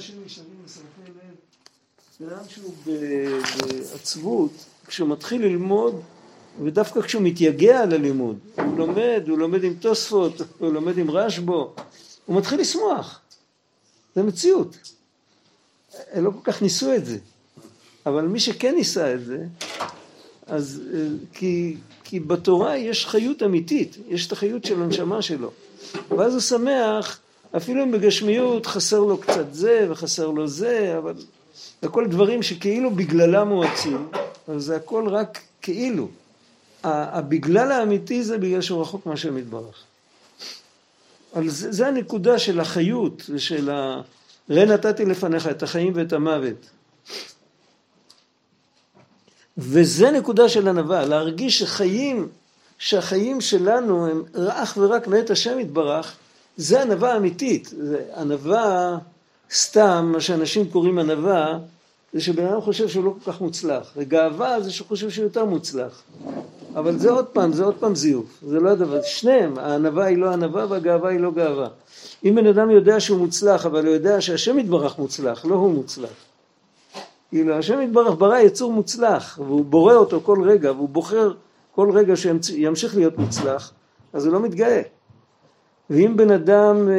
[0.00, 1.34] השם ישרים ושרפי לב,
[2.20, 2.74] בן אדם שהוא
[3.92, 4.50] בעצבות,
[4.86, 6.00] כשהוא מתחיל ללמוד,
[6.62, 11.74] ודווקא כשהוא מתייגע על הלימוד, הוא לומד, הוא לומד עם תוספות, הוא לומד עם רשב"ו,
[12.26, 13.20] הוא מתחיל לשמוח.
[14.14, 14.76] זה מציאות.
[16.16, 17.18] לא כל כך ניסו את זה.
[18.06, 19.44] אבל מי שכן ניסה את זה,
[20.46, 25.50] אז אה, כי, כי בתורה יש חיות אמיתית, יש את החיות של הנשמה שלו.
[26.08, 27.20] ואז הוא שמח,
[27.56, 32.90] אפילו אם בגשמיות חסר לו קצת זה וחסר לו זה, אבל זה הכל דברים שכאילו
[32.90, 34.08] בגללם הוא עצום,
[34.48, 36.08] אבל זה הכל רק כאילו.
[36.84, 39.84] הבגלל האמיתי זה בגלל שהוא רחוק מהשם יתברך.
[41.36, 44.00] אבל זה, זה הנקודה של החיות ושל ה...
[44.50, 46.66] ראה נתתי לפניך את החיים ואת המוות.
[49.58, 52.28] וזה נקודה של ענווה, להרגיש שחיים,
[52.78, 56.16] שהחיים שלנו הם אך ורק מאת השם יתברך,
[56.60, 57.74] זה ענווה אמיתית.
[58.16, 58.98] ענווה
[59.52, 61.58] סתם, מה שאנשים קוראים ענווה,
[62.12, 63.92] זה שבן אדם חושב שהוא לא כל כך מוצלח.
[63.96, 66.02] וגאווה זה שהוא חושב שהוא יותר מוצלח.
[66.74, 68.40] אבל זה עוד פעם, זה עוד פעם זיוף.
[68.46, 71.68] זה לא הדבר, שניהם, הענווה היא לא ענווה והגאווה היא לא גאווה.
[72.24, 76.10] אם בן אדם יודע שהוא מוצלח, אבל הוא יודע שהשם יתברך מוצלח, לא הוא מוצלח.
[77.28, 81.32] כאילו השם יתברך ברא יצור מוצלח, והוא בורא אותו כל רגע, והוא בוחר
[81.74, 83.72] כל רגע שימשיך להיות מוצלח,
[84.12, 84.82] אז הוא לא מתגאה.
[85.90, 86.94] ואם בן אדם אה,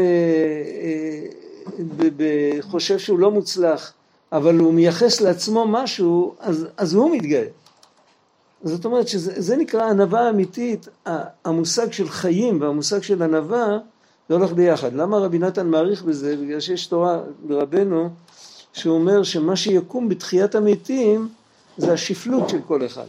[2.19, 3.93] אה, חושב שהוא לא מוצלח,
[4.31, 7.45] אבל הוא מייחס לעצמו משהו, אז, אז הוא מתגאה.
[8.63, 10.87] זאת אומרת שזה נקרא ענווה אמיתית,
[11.45, 13.77] המושג של חיים והמושג של ענווה
[14.29, 14.93] זה הולך ביחד.
[14.93, 16.35] למה רבי נתן מעריך בזה?
[16.37, 18.09] בגלל שיש תורה ברבנו
[18.73, 21.29] שאומר שמה שיקום בתחיית המתים
[21.77, 23.05] זה השפלות של כל אחד.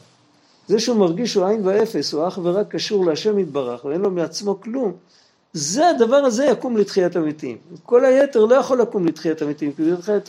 [0.69, 4.61] זה שהוא מרגיש שהוא עין ואפס, הוא אך ורק קשור להשם יתברך ואין לו מעצמו
[4.61, 4.93] כלום,
[5.53, 7.59] זה הדבר הזה יקום לתחיית המתים.
[7.83, 9.83] כל היתר לא יכול לקום לתחיית המתים, כי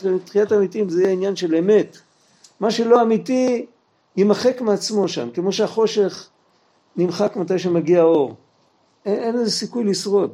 [0.04, 1.98] לתחיית המתים זה יהיה עניין של אמת.
[2.60, 3.66] מה שלא אמיתי
[4.16, 6.28] יימחק מעצמו שם, כמו שהחושך
[6.96, 8.34] נמחק מתי שמגיע האור.
[9.06, 10.30] אין, אין לזה סיכוי לשרוד.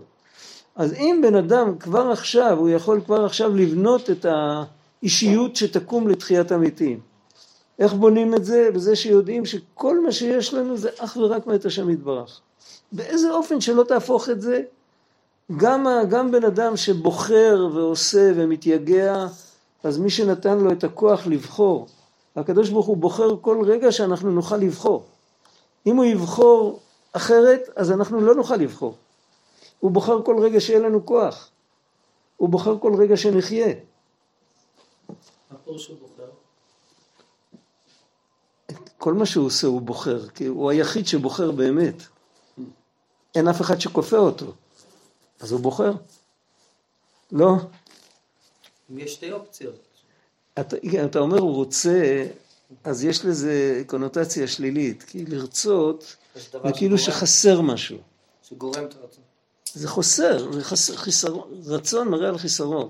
[0.76, 6.52] אז אם בן אדם כבר עכשיו, הוא יכול כבר עכשיו לבנות את האישיות שתקום לתחיית
[6.52, 7.00] המתים.
[7.78, 8.68] איך בונים את זה?
[8.74, 12.40] בזה שיודעים שכל מה שיש לנו זה אך ורק מאת השם יתברך.
[12.92, 14.62] באיזה אופן שלא תהפוך את זה,
[15.56, 19.26] גם, גם בן אדם שבוחר ועושה ומתייגע,
[19.84, 21.86] אז מי שנתן לו את הכוח לבחור,
[22.36, 25.04] הקדוש ברוך הוא בוחר כל רגע שאנחנו נוכל לבחור.
[25.86, 26.80] אם הוא יבחור
[27.12, 28.94] אחרת, אז אנחנו לא נוכל לבחור.
[29.80, 31.50] הוא בוחר כל רגע שיהיה לנו כוח.
[32.36, 33.66] הוא בוחר כל רגע שנחיה.
[35.50, 36.30] מה פירוש הוא בוחר?
[38.98, 42.02] כל מה שהוא עושה הוא בוחר, כי הוא היחיד שבוחר באמת.
[43.34, 44.52] אין אף אחד שכופה אותו.
[45.40, 45.92] אז הוא בוחר.
[47.32, 47.56] לא.
[48.96, 49.74] יש שתי אופציות.
[50.60, 52.26] אתה, אתה אומר הוא רוצה,
[52.84, 56.16] אז יש לזה קונוטציה שלילית, כי לרצות
[56.52, 57.98] זה כאילו שחסר משהו.
[58.42, 59.24] שגורם את הרצון.
[59.74, 62.88] זה חוסר, זה חסר, חיסרון, רצון מראה על חיסרון.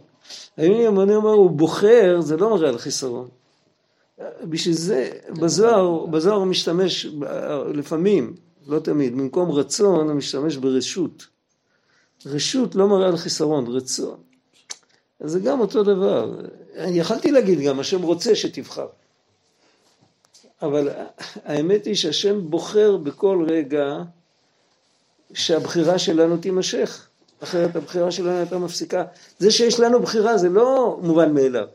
[0.59, 3.29] אם אני אומר הוא בוחר, זה לא מראה על חיסרון.
[4.43, 7.07] בשביל זה, בזוהר, בזוהר הוא משתמש
[7.75, 8.35] לפעמים,
[8.67, 11.27] לא תמיד, במקום רצון הוא משתמש ברשות.
[12.27, 14.17] רשות לא מראה על חיסרון, רצון.
[15.21, 16.41] אז זה גם אותו דבר.
[16.77, 18.87] יכלתי להגיד גם, השם רוצה שתבחר.
[20.63, 20.89] אבל
[21.45, 24.03] האמת היא שהשם בוחר בכל רגע
[25.35, 27.07] שהבחירה שלנו תימשך,
[27.43, 29.05] אחרת הבחירה שלנו הייתה מפסיקה.
[29.39, 31.67] זה שיש לנו בחירה זה לא מובן מאליו.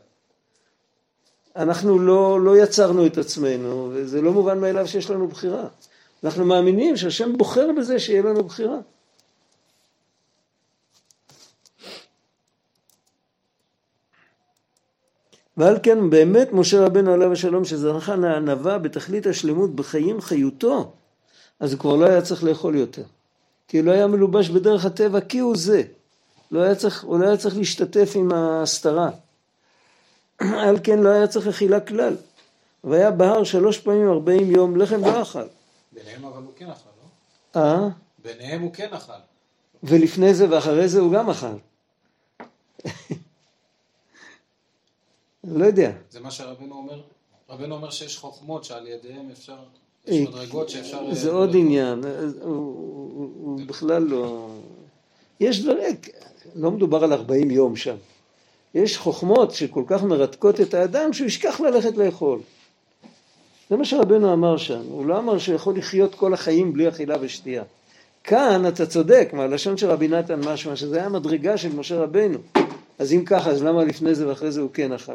[1.56, 5.68] אנחנו לא, לא יצרנו את עצמנו, וזה לא מובן מאליו שיש לנו בחירה.
[6.24, 8.78] אנחנו מאמינים שהשם בוחר בזה שיהיה לנו בחירה.
[15.56, 20.92] ועל כן באמת משה רבנו עליו השלום שזרחה לענווה בתכלית השלמות בחיים חיותו,
[21.60, 23.02] אז הוא כבר לא היה צריך לאכול יותר.
[23.68, 25.82] כי לא היה מלובש בדרך הטבע כי הוא זה.
[26.50, 29.10] לא היה צריך, הוא לא היה צריך להשתתף עם ההסתרה.
[30.66, 32.16] על כן לא היה צריך אכילה כלל.
[32.84, 35.42] והיה בהר שלוש פעמים ארבעים יום לחם לא אכל.
[35.92, 36.88] ביניהם אבל הוא כן אכל,
[37.54, 37.60] לא?
[37.60, 37.88] אה?
[38.24, 39.12] ביניהם הוא כן אכל.
[39.82, 41.56] ולפני זה ואחרי זה הוא גם אכל.
[45.48, 45.92] לא יודע.
[46.10, 47.00] זה מה שרבנו אומר?
[47.50, 49.56] רבנו אומר שיש חוכמות שעל ידיהם אפשר,
[50.06, 51.14] יש מדרגות שאפשר...
[51.14, 52.00] זה עוד עניין,
[52.42, 54.48] הוא בכלל לא...
[55.40, 55.96] יש דברים,
[56.54, 57.96] לא מדובר על 40 יום שם.
[58.74, 62.40] יש חוכמות שכל כך מרתקות את האדם שהוא ישכח ללכת לאכול.
[63.70, 67.16] זה מה שרבנו אמר שם, הוא לא אמר שהוא יכול לחיות כל החיים בלי אכילה
[67.20, 67.62] ושתייה.
[68.24, 72.38] כאן אתה צודק, מהלשון של רבי נתן משמע, שזה היה מדרגה של משה רבנו.
[72.98, 75.12] אז אם ככה, אז למה לפני זה ואחרי זה הוא כן אכל?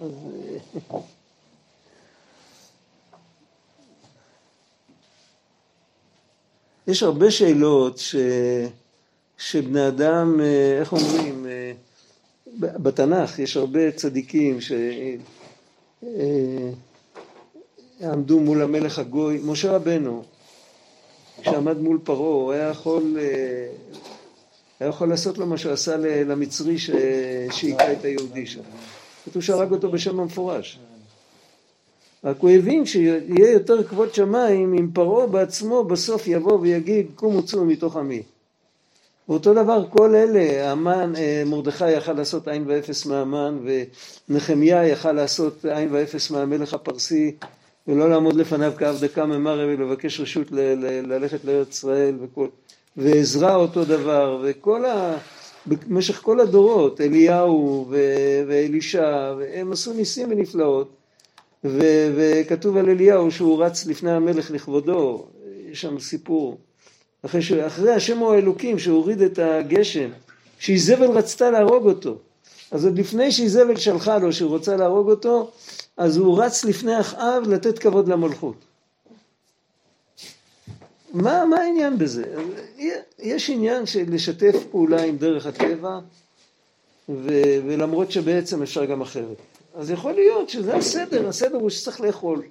[0.00, 0.10] אז...
[0.92, 0.98] אה,
[6.86, 8.16] יש הרבה שאלות ש...
[9.38, 11.72] שבני אדם, אה, איך אומרים, אה,
[12.56, 14.58] בתנ"ך יש הרבה צדיקים
[18.00, 20.24] שעמדו מול המלך הגוי, משה רבנו,
[21.40, 23.16] כשעמד מול פרעה, הוא היה יכול,
[24.80, 26.78] היה יכול לעשות לו מה שהוא עשה למצרי
[27.50, 28.60] שהיכה את היהודי שם.
[29.24, 30.78] כתוב שהרג אותו בשם המפורש.
[32.24, 37.64] רק הוא הבין שיהיה יותר כבוד שמיים אם פרעה בעצמו בסוף יבוא ויגיד קומו צאו
[37.64, 38.22] מתוך עמי.
[39.28, 43.58] ואותו דבר כל אלה, המן, אה, מרדכי יכל לעשות עין ואפס מהמן
[44.28, 47.34] ונחמיה יכל לעשות עין ואפס מהמלך הפרסי
[47.88, 52.46] ולא לעמוד לפניו כעבדקה ממרא ולבקש רשות ל- ל- ללכת לארץ ישראל וכל,
[52.96, 55.18] ועזרא אותו דבר וכל ה...
[55.66, 57.86] במשך כל הדורות, אליהו
[58.46, 60.90] ואלישע, הם עשו ניסים ונפלאות
[61.64, 65.26] ו- וכתוב על אליהו שהוא רץ לפני המלך לכבודו,
[65.70, 66.58] יש שם סיפור.
[67.24, 67.52] אחרי, ש...
[67.52, 70.08] אחרי השם הוא האלוקים שהוריד את הגשם,
[70.58, 72.16] שאיזבל רצתה להרוג אותו.
[72.70, 75.50] אז עוד לפני שאיזבל שלחה לו שהוא רוצה להרוג אותו,
[75.96, 78.64] אז הוא רץ לפני אחאב לתת כבוד למלכות.
[81.14, 82.24] מה, מה העניין בזה?
[83.18, 85.98] יש עניין של לשתף פעולה עם דרך הטבע,
[87.08, 87.28] ו,
[87.66, 89.36] ולמרות שבעצם אפשר גם אחרת.
[89.74, 92.42] אז יכול להיות שזה הסדר, הסדר הוא שצריך לאכול.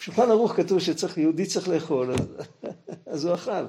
[0.00, 2.26] בשולחן ערוך כתוב שצריך, יהודי צריך לאכול, אז,
[3.12, 3.64] אז הוא אכל.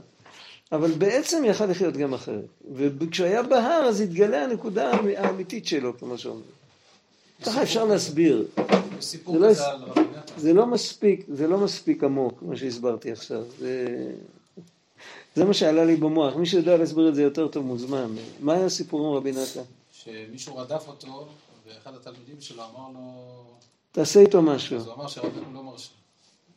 [0.72, 2.46] אבל בעצם יכל לחיות גם אחרת.
[2.74, 6.61] וכשהוא היה בהר אז התגלה הנקודה האמיתית שלו, כמו שאומרים.
[7.46, 8.48] ככה אפשר להסביר.
[9.00, 9.48] זה לא,
[10.38, 13.44] זה לא מספיק, זה לא מספיק עמוק, כמו שהסברתי עכשיו.
[13.60, 13.86] זה,
[15.36, 16.36] זה מה שעלה לי במוח.
[16.36, 18.16] מי שיודע להסביר את זה יותר טוב מוזמן.
[18.40, 19.62] מה היה הסיפור עם רבי נתן?
[19.92, 21.28] שמישהו רדף אותו,
[21.68, 23.02] ואחד התלמידים שלו אמר לו...
[23.92, 24.78] תעשה איתו משהו.
[24.78, 25.90] אז הוא אמר שרבנו לא מרשה.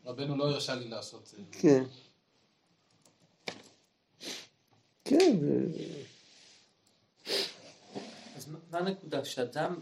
[0.06, 1.34] רבנו לא הרשה לי לעשות.
[1.52, 1.84] כן.
[5.04, 5.36] כן.
[8.74, 9.22] מה הנקודה?
[9.22, 9.74] כשאדם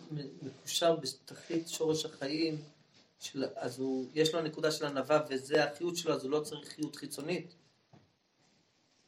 [0.43, 2.57] מקושר בתכלית שורש החיים,
[3.21, 6.69] של, אז הוא, יש לו נקודה של ענווה וזה החיות שלו, אז הוא לא צריך
[6.69, 7.55] חיות חיצונית?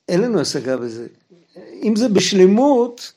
[0.09, 1.07] אין לנו השגה בזה.
[1.57, 3.13] אם זה בשלמות,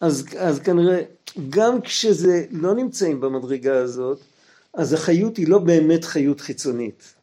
[0.00, 1.02] אז, אז כנראה,
[1.48, 4.20] גם כשזה לא נמצאים במדרגה הזאת,
[4.74, 7.14] אז החיות היא לא באמת חיות חיצונית.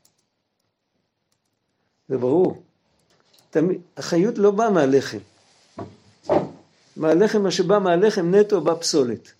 [2.09, 2.63] זה ברור.
[3.97, 5.17] החיות לא באה מהלחם.
[6.99, 9.31] מהלחם, מה שבא מהלחם נטו בא פסולת.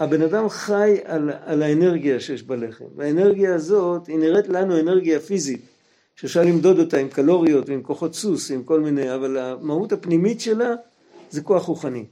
[0.00, 5.60] הבן אדם חי על, על האנרגיה שיש בלחם, והאנרגיה הזאת היא נראית לנו אנרגיה פיזית,
[6.16, 10.74] שאפשר למדוד אותה עם קלוריות ועם כוחות סוס, עם כל מיני, אבל המהות הפנימית שלה
[11.30, 12.04] זה כוח רוחני.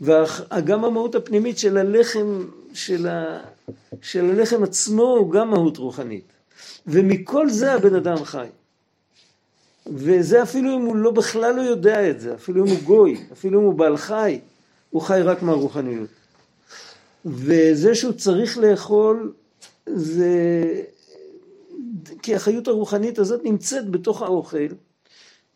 [0.00, 3.40] וגם המהות הפנימית של הלחם, של, ה,
[4.02, 6.32] של הלחם עצמו הוא גם מהות רוחנית.
[6.86, 8.46] ומכל זה הבן אדם חי.
[9.94, 13.60] וזה אפילו אם הוא לא בכלל לא יודע את זה, אפילו אם הוא גוי, אפילו
[13.60, 14.40] אם הוא בעל חי,
[14.90, 16.08] הוא חי רק מהרוחניות.
[17.24, 19.32] וזה שהוא צריך לאכול
[19.86, 20.34] זה
[22.22, 24.66] כי החיות הרוחנית הזאת נמצאת בתוך האוכל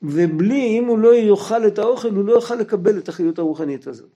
[0.02, 4.08] ובלי, אם הוא לא יאכל את האוכל, הוא לא יוכל לקבל את החיות הרוחנית הזאת.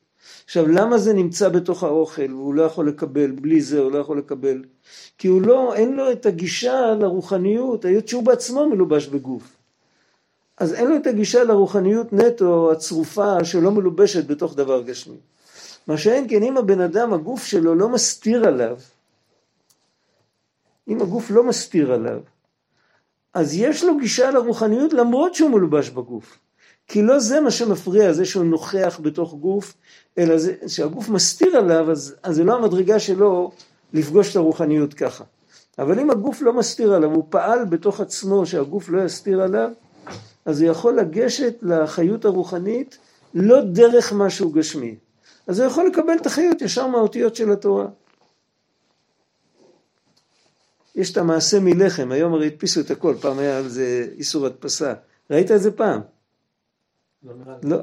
[0.45, 4.19] עכשיו, למה זה נמצא בתוך האוכל והוא לא יכול לקבל, בלי זה הוא לא יכול
[4.19, 4.65] לקבל?
[5.19, 9.54] כי הוא לא, אין לו את הגישה לרוחניות, היות שהוא בעצמו מלובש בגוף.
[10.59, 15.17] אז אין לו את הגישה לרוחניות נטו הצרופה שלא מלובשת בתוך דבר גשמי.
[15.87, 18.77] מה שאין כן אם הבן אדם הגוף שלו לא מסתיר עליו,
[20.89, 22.21] אם הגוף לא מסתיר עליו,
[23.35, 26.39] אז יש לו גישה לרוחניות למרות שהוא מלובש בגוף.
[26.87, 29.75] כי לא זה מה שמפריע, זה שהוא נוכח בתוך גוף,
[30.19, 33.53] אלא זה שהגוף מסתיר עליו, אז, אז זה לא המדרגה שלו
[33.93, 35.25] לפגוש את הרוחניות ככה.
[35.79, 39.71] אבל אם הגוף לא מסתיר עליו, הוא פעל בתוך עצמו שהגוף לא יסתיר עליו,
[40.45, 42.99] אז הוא יכול לגשת לחיות הרוחנית
[43.35, 44.97] לא דרך משהו גשמי.
[45.47, 47.87] אז הוא יכול לקבל את החיות ישר מהאותיות של התורה.
[50.95, 54.95] יש את המעשה מלחם, היום הרי הדפיסו את הכל, פעם היה על זה איסור הדפסה.
[55.31, 56.01] ראית את זה פעם?
[57.23, 57.71] לא נראה לי.
[57.71, 57.79] לא.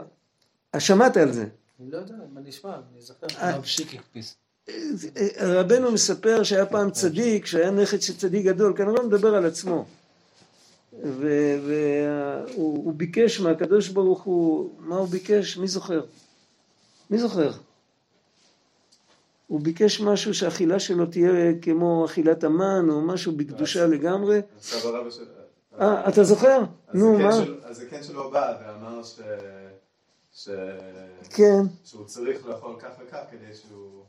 [0.79, 1.45] שמעת על זה.
[1.79, 3.27] אני לא יודע, מה נשמע, אני זוכר.
[3.37, 4.35] הרב שיק הקפיס.
[5.39, 9.85] רבנו מספר שהיה פעם צדיק, שהיה נכד של צדיק גדול, כנראה הוא מדבר על עצמו.
[11.01, 15.57] והוא ביקש מהקדוש ברוך הוא, מה הוא ביקש?
[15.57, 16.01] מי זוכר?
[17.09, 17.51] מי זוכר?
[19.47, 21.31] הוא ביקש משהו שהאכילה שלו תהיה
[21.61, 24.41] כמו אכילת המן או משהו בקדושה לגמרי.
[25.79, 26.59] אה, אתה זוכר?
[26.93, 27.31] נו, הזקן מה?
[27.45, 29.19] של- הזקן שלו בא ואמר ש...
[30.33, 30.49] ש...
[31.29, 34.03] כן, שהוא צריך לאכול כך וכך כדי שהוא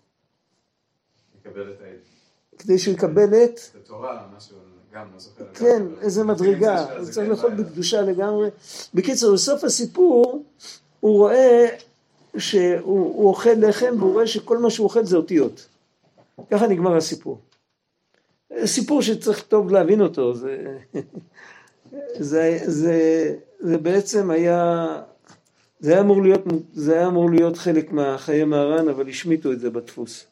[1.41, 3.61] יקבל את ה- כדי שהוא יקבל את...
[3.71, 4.57] את התורה, משהו,
[4.95, 5.45] גם לא זוכר.
[5.55, 8.49] כן, איזה זה מדרגה, הוא צריך לאכול בא- בקדושה לגמרי.
[8.95, 10.45] בקיצור, בסוף הסיפור,
[11.01, 11.67] הוא רואה
[12.39, 15.67] שהוא הוא אוכל לחם והוא רואה שכל מה שהוא אוכל זה אותיות.
[16.51, 17.39] ככה נגמר הסיפור.
[18.65, 20.77] סיפור שצריך טוב להבין אותו, זה,
[22.19, 24.87] זה, זה, זה בעצם היה,
[25.81, 26.41] זה היה, אמור להיות,
[26.75, 30.25] זה היה אמור להיות חלק מהחיי מהר"ן, אבל השמיטו את זה בדפוס.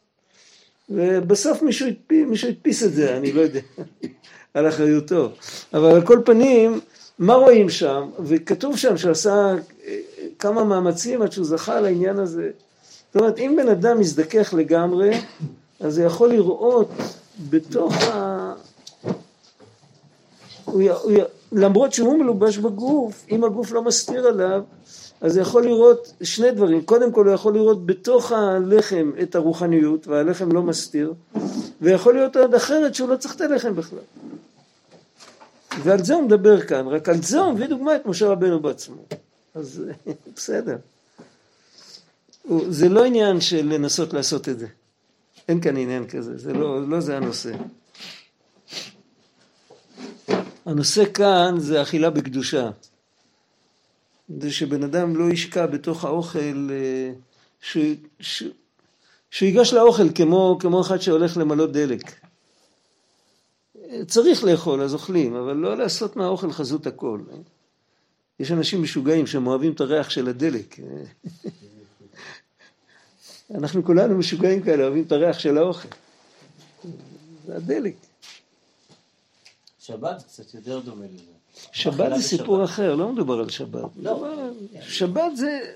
[0.89, 3.59] ובסוף מישהו מישהו הדפיס את זה, אני לא יודע,
[4.53, 5.29] על אחריותו.
[5.73, 6.79] אבל על כל פנים,
[7.19, 8.09] מה רואים שם?
[8.19, 9.53] וכתוב שם שעשה
[9.87, 9.97] אה,
[10.39, 12.49] כמה מאמצים עד שהוא זכה לעניין הזה.
[13.13, 15.11] זאת אומרת, אם בן אדם מזדכך לגמרי,
[15.79, 16.89] אז הוא יכול לראות
[17.49, 18.53] בתוך ה...
[20.65, 24.61] הוא, י- הוא, י- למרות שהוא מלובש בגוף, אם הגוף לא מסתיר עליו,
[25.21, 26.81] אז הוא יכול לראות שני דברים.
[26.81, 31.13] קודם כל הוא יכול לראות בתוך הלחם את הרוחניות, והלחם לא מסתיר,
[31.81, 33.99] ויכול להיות עוד אחרת שהוא לא צריך את הלחם בכלל.
[35.79, 39.05] ועל זה הוא מדבר כאן, רק על זה הוא מביא דוגמא את משה רבנו בעצמו.
[39.55, 39.83] אז
[40.35, 40.77] בסדר.
[42.69, 44.67] זה לא עניין של לנסות לעשות את זה.
[45.47, 47.51] אין כאן עניין כזה, זה לא, לא זה הנושא.
[50.65, 52.69] הנושא כאן זה אכילה בקדושה.
[54.39, 57.11] זה שבן אדם לא ישקע בתוך האוכל, אה,
[58.19, 58.51] שהוא
[59.41, 62.30] ייגש לאוכל כמו, כמו אחד שהולך למלא דלק.
[64.07, 67.21] צריך לאכול, אז אוכלים, אבל לא לעשות מהאוכל חזות הכל.
[68.39, 70.75] יש אנשים משוגעים שהם אוהבים את הריח של הדלק.
[73.57, 75.87] אנחנו כולנו משוגעים כאלה, אוהבים את הריח של האוכל.
[77.45, 77.95] זה הדלק.
[79.79, 81.23] שבת קצת יותר דומה לזה.
[81.71, 82.63] שבת זה סיפור.
[82.63, 83.89] אחר, לא מדובר על שבת.
[84.01, 84.27] לא.
[84.81, 85.75] שבת זה,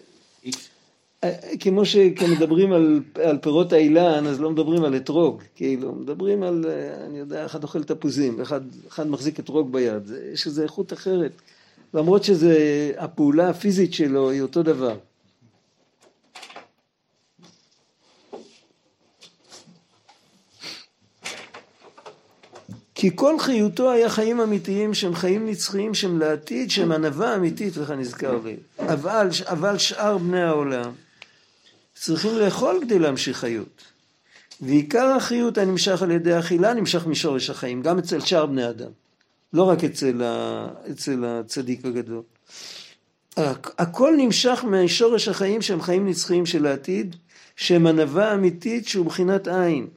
[1.60, 6.66] כמו שמדברים על, על פירות האילן, אז לא מדברים על אתרוג, כאילו, מדברים על,
[7.06, 11.32] אני יודע, אחד אוכל תפוזים, אחד, אחד מחזיק אתרוג ביד, יש איזו איכות אחרת,
[11.94, 14.98] למרות שהפעולה הפיזית שלו היא אותו דבר.
[22.96, 28.00] כי כל חיותו היה חיים אמיתיים שהם חיים נצחיים שהם לעתיד שהם ענווה אמיתית וכאן
[28.00, 30.92] נזכר לי אבל, אבל שאר בני העולם
[31.96, 33.82] צריכים לאכול כדי להמשיך חיות.
[34.62, 38.92] ועיקר החיות הנמשך על ידי אכילה נמשך משורש החיים גם אצל שאר בני אדם.
[39.54, 42.22] לא רק אצל, ה, אצל הצדיק הגדול.
[43.38, 43.42] הכ-
[43.78, 47.16] הכל נמשך משורש החיים שהם חיים נצחיים של העתיד
[47.56, 49.88] שהם ענווה אמיתית שהוא בחינת עין.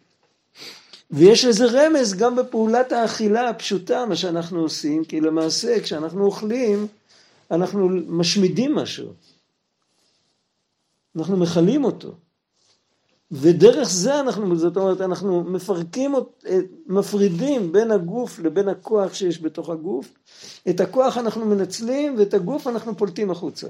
[1.10, 6.86] ויש לזה רמז גם בפעולת האכילה הפשוטה, מה שאנחנו עושים, כי למעשה כשאנחנו אוכלים,
[7.50, 9.12] אנחנו משמידים משהו.
[11.18, 12.12] אנחנו מכלים אותו.
[13.30, 16.14] ודרך זה אנחנו, זאת אומרת, אנחנו מפרקים,
[16.86, 20.14] מפרידים בין הגוף לבין הכוח שיש בתוך הגוף.
[20.68, 23.66] את הכוח אנחנו מנצלים ואת הגוף אנחנו פולטים החוצה.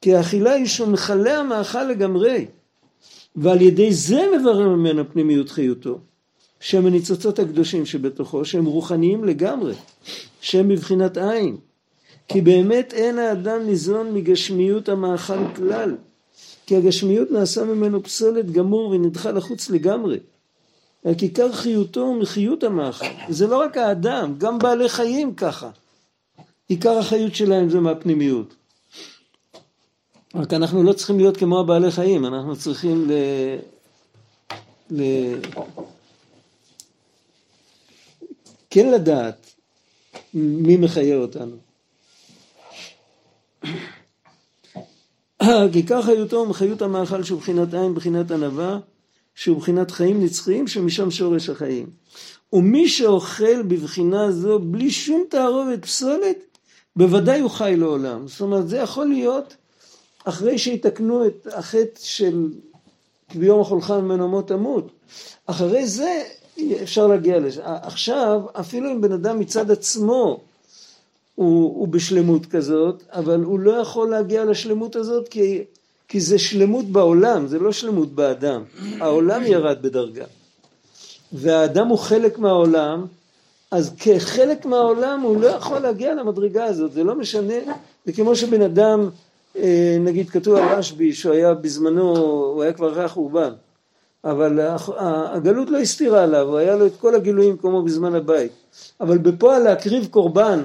[0.00, 2.46] כי האכילה היא שהוא מכלה המאכל לגמרי.
[3.36, 5.98] ועל ידי זה מברר ממנו פנימיות חיותו,
[6.60, 9.74] שהם הניצוצות הקדושים שבתוכו, שהם רוחניים לגמרי,
[10.40, 11.56] שהם בבחינת עין.
[12.28, 15.96] כי באמת אין האדם ניזון מגשמיות המאכל כלל,
[16.66, 20.18] כי הגשמיות נעשה ממנו פסולת גמור ונדחה לחוץ לגמרי.
[21.06, 23.06] רק עיקר חיותו הוא מחיות המאכל.
[23.28, 25.70] זה לא רק האדם, גם בעלי חיים ככה.
[26.68, 28.54] עיקר החיות שלהם זה מהפנימיות.
[30.34, 33.12] רק אנחנו לא צריכים להיות כמו הבעלי חיים, אנחנו צריכים ל...
[34.90, 35.02] ל...
[38.70, 39.54] כן לדעת
[40.34, 41.65] מי מחיה אותנו.
[45.72, 48.78] כי כך חיותו ומחיות המאכל שהוא בחינת עין, בחינת ענווה,
[49.34, 51.86] שהוא בחינת חיים נצחיים, שמשם שורש החיים.
[52.52, 56.58] ומי שאוכל בבחינה זו בלי שום תערובת פסולת,
[56.96, 58.28] בוודאי הוא חי לעולם.
[58.28, 59.56] זאת אומרת, זה יכול להיות
[60.24, 62.48] אחרי שיתקנו את החטא של
[63.34, 64.92] ביום אכולך ממנו מות תמות.
[65.46, 66.22] אחרי זה
[66.82, 67.62] אפשר להגיע לזה.
[67.64, 70.40] עכשיו, אפילו אם בן אדם מצד עצמו
[71.36, 75.64] הוא, הוא בשלמות כזאת, אבל הוא לא יכול להגיע לשלמות הזאת כי,
[76.08, 78.62] כי זה שלמות בעולם, זה לא שלמות באדם.
[79.00, 80.24] העולם ירד בדרגה.
[81.32, 83.06] והאדם הוא חלק מהעולם,
[83.70, 87.54] אז כחלק מהעולם הוא לא יכול להגיע למדרגה הזאת, זה לא משנה,
[88.06, 89.08] זה כמו שבן אדם,
[89.56, 93.52] אה, נגיד כתוב על רשב"י שהוא היה בזמנו, הוא היה כבר רך אורבן,
[94.24, 94.60] אבל
[95.06, 98.52] הגלות לא הסתירה עליו, היה לו את כל הגילויים כמו בזמן הבית.
[99.00, 100.62] אבל בפועל להקריב קורבן,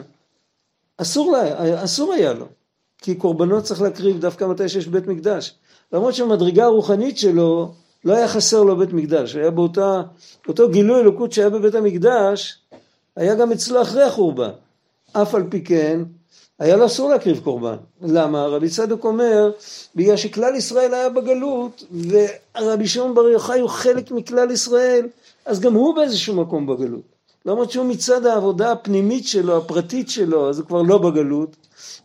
[1.01, 2.45] אסור, לה, אסור היה לו,
[2.97, 5.55] כי קורבנות צריך להקריב דווקא מתי שיש בית מקדש.
[5.93, 7.71] למרות שהמדרגה הרוחנית שלו,
[8.05, 10.01] לא היה חסר לו בית מקדש, היה באותה,
[10.47, 12.59] אותו גילוי אלוקות שהיה בבית המקדש,
[13.15, 14.49] היה גם אצלו אחרי החורבן.
[15.13, 16.01] אף על פי כן,
[16.59, 17.75] היה לו אסור להקריב קורבן.
[18.01, 18.45] למה?
[18.45, 19.51] רבי צדוק אומר,
[19.95, 25.07] בגלל שכלל ישראל היה בגלות, ורבי שמעון בר יוחאי הוא חלק מכלל ישראל,
[25.45, 27.10] אז גם הוא באיזשהו מקום בגלות.
[27.45, 31.55] למרות שהוא מצד העבודה הפנימית שלו, הפרטית שלו, אז הוא כבר לא בגלות,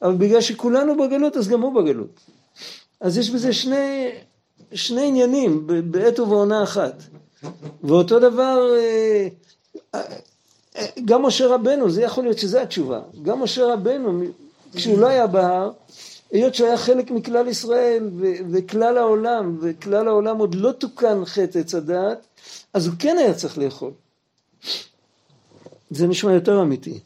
[0.03, 2.21] אבל בגלל שכולנו בגלות, אז גם הוא בגלות.
[3.01, 4.11] אז יש בזה שני,
[4.75, 7.03] שני עניינים בעת ובעונה אחת.
[7.85, 9.29] ואותו דבר, אה,
[9.95, 13.01] אה, גם משה רבנו, זה יכול להיות שזו התשובה.
[13.23, 14.23] גם משה רבנו,
[14.75, 15.71] כשהוא לא היה בהר,
[16.31, 21.59] היות שהוא היה חלק מכלל ישראל ו- וכלל העולם, וכלל העולם עוד לא תוקן חטא
[21.59, 22.19] עץ הדעת,
[22.75, 23.91] אז הוא כן היה צריך לאכול.
[25.97, 27.01] זה נשמע יותר אמיתי.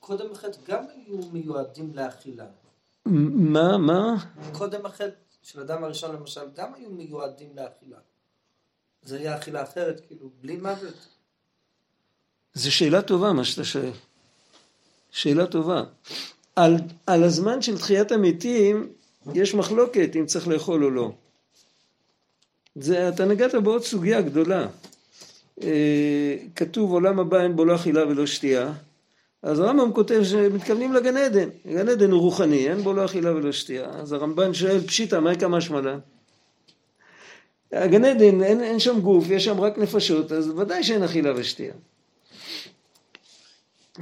[0.00, 2.46] קודם החטא גם היו מיועדים לאכילה.
[3.06, 4.16] מה, מה?
[4.52, 5.10] קודם החטא
[5.42, 7.96] של אדם הראשון למשל, גם היו מיועדים לאכילה.
[9.02, 11.08] זה היה אכילה אחרת, כאילו, בלי מוות.
[12.54, 13.92] זו שאלה טובה מה שאתה שואל.
[15.10, 15.82] שאלה טובה.
[16.56, 16.76] על,
[17.06, 18.92] על הזמן של תחיית המתים
[19.34, 21.12] יש מחלוקת אם צריך לאכול או לא.
[22.74, 24.66] זה, אתה נגעת בעוד סוגיה גדולה.
[25.62, 28.72] אה, כתוב עולם הבא אין בו לא אכילה ולא שתייה.
[29.42, 31.48] אז הרמב"ם כותב שמתכוונים לגן עדן.
[31.66, 33.84] גן עדן הוא רוחני, אין בו לא אכילה ולא שתייה.
[33.84, 35.80] אז הרמב"ן שואל, פשיטא, מה יקרה משמע
[37.72, 41.74] הגן עדן, אין, אין שם גוף, יש שם רק נפשות, אז ודאי שאין אכילה ושתייה.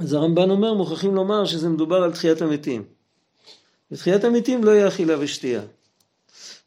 [0.01, 2.83] אז הרמב"ן אומר, מוכרחים לומר שזה מדובר על תחיית המתים.
[3.91, 5.61] בתחיית המתים לא יהיה אכילה ושתייה.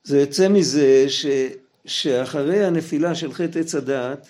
[0.04, 1.26] זה יוצא מזה ש,
[1.84, 4.28] שאחרי הנפילה של חטא עץ הדעת,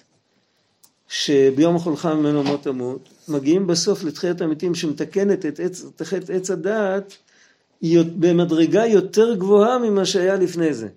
[1.09, 7.17] שביום החולך ממנו מות תמות, מגיעים בסוף לתחיית המתים שמתקנת את, עץ, חטא עץ הדעת
[7.93, 10.89] במדרגה יותר גבוהה ממה שהיה לפני זה.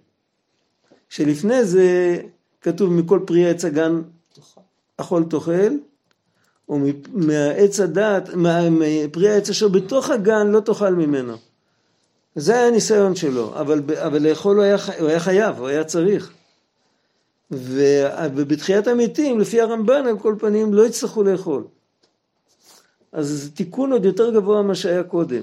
[1.10, 2.18] שלפני זה
[2.62, 4.02] כתוב מכל פרי עץ הגן
[4.98, 5.74] אכול תאכל,
[6.70, 11.34] ומעץ הדעת, מפרי העץ אשר בתוך הגן לא תאכל ממנו.
[12.36, 16.32] זה היה הניסיון שלו, אבל, אבל לאכול הוא היה, הוא היה חייב, הוא היה צריך.
[17.52, 17.82] ו,
[18.36, 21.64] ובתחיית המתים, לפי הרמב"ן, על כל פנים, לא יצטרכו לאכול.
[23.12, 25.42] אז זה תיקון עוד יותר גבוה ממה שהיה קודם.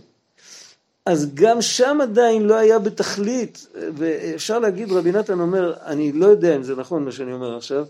[1.06, 6.56] אז גם שם עדיין לא היה בתכלית, ואפשר להגיד, רבי נתן אומר, אני לא יודע
[6.56, 7.84] אם זה נכון מה שאני אומר עכשיו,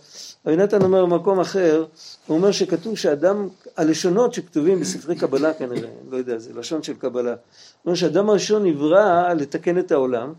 [0.46, 1.85] רבי נתן אומר במקום אחר,
[2.26, 7.31] הוא אומר שכתוב שאדם, הלשונות שכתובים בספרי קבלה כנראה, לא יודע, זה לשון של קבלה,
[7.31, 7.37] הוא
[7.85, 10.33] אומר שאדם הראשון נברא לתקן את העולם,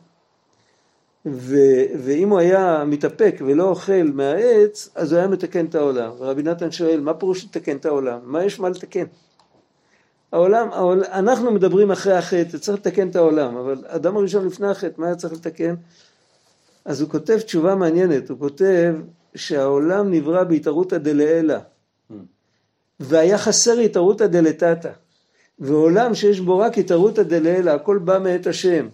[1.31, 1.55] ו,
[1.99, 6.11] ואם הוא היה מתאפק ולא אוכל מהעץ, אז הוא היה מתקן את העולם.
[6.19, 8.19] ורבי נתן שואל, מה פירוש לתקן את העולם?
[8.23, 9.05] מה יש מה לתקן?
[10.31, 14.93] העולם, העולם, אנחנו מדברים אחרי החטא, צריך לתקן את העולם, אבל אדם הראשון לפני החטא,
[14.97, 15.75] מה היה צריך לתקן?
[16.85, 18.95] אז הוא כותב תשובה מעניינת, הוא כותב
[19.35, 21.57] שהעולם נברא בהתערותא דלעילא,
[22.99, 24.91] והיה חסר התערותא דלתתא,
[25.59, 28.87] ועולם שיש בו רק התערותא דלעילא, הכל בא מאת השם,